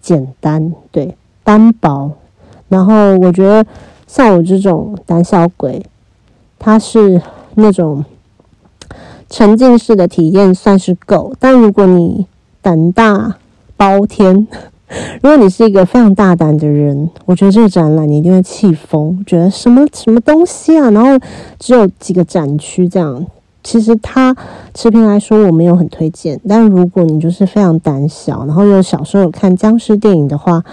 [0.00, 2.10] 简单，对，单薄。
[2.68, 3.66] 然后我觉得
[4.12, 5.86] 像我这种胆小鬼，
[6.58, 7.22] 他是
[7.54, 8.04] 那种
[9.28, 11.32] 沉浸式的体验算是够。
[11.38, 12.26] 但如果你
[12.60, 13.36] 胆大
[13.76, 14.48] 包天，
[15.22, 20.90] 如果你是一个非常大胆的人，我觉得这个展览你一定会气疯，觉得什么什么东西啊？
[20.90, 21.24] 然后
[21.60, 23.24] 只有几个展区这样。
[23.62, 24.34] 其实它
[24.74, 30.64] 持平来说我没有很推荐，但如果你就是非常胆小，然后又小时候有看僵尸电影的话，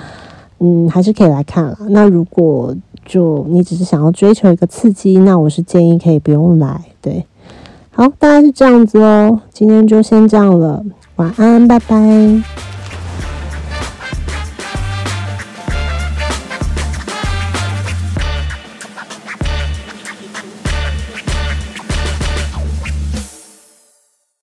[0.60, 1.78] 嗯，还是可以来看了。
[1.90, 2.74] 那如果
[3.08, 6.82] 就你只是想要追求一个刺激，那我是建议可以不用来。
[7.01, 7.26] 对，
[7.89, 9.41] 好，大概是这样子哦。
[9.51, 10.84] 今天就先这样了，
[11.16, 12.77] 晚安，拜拜。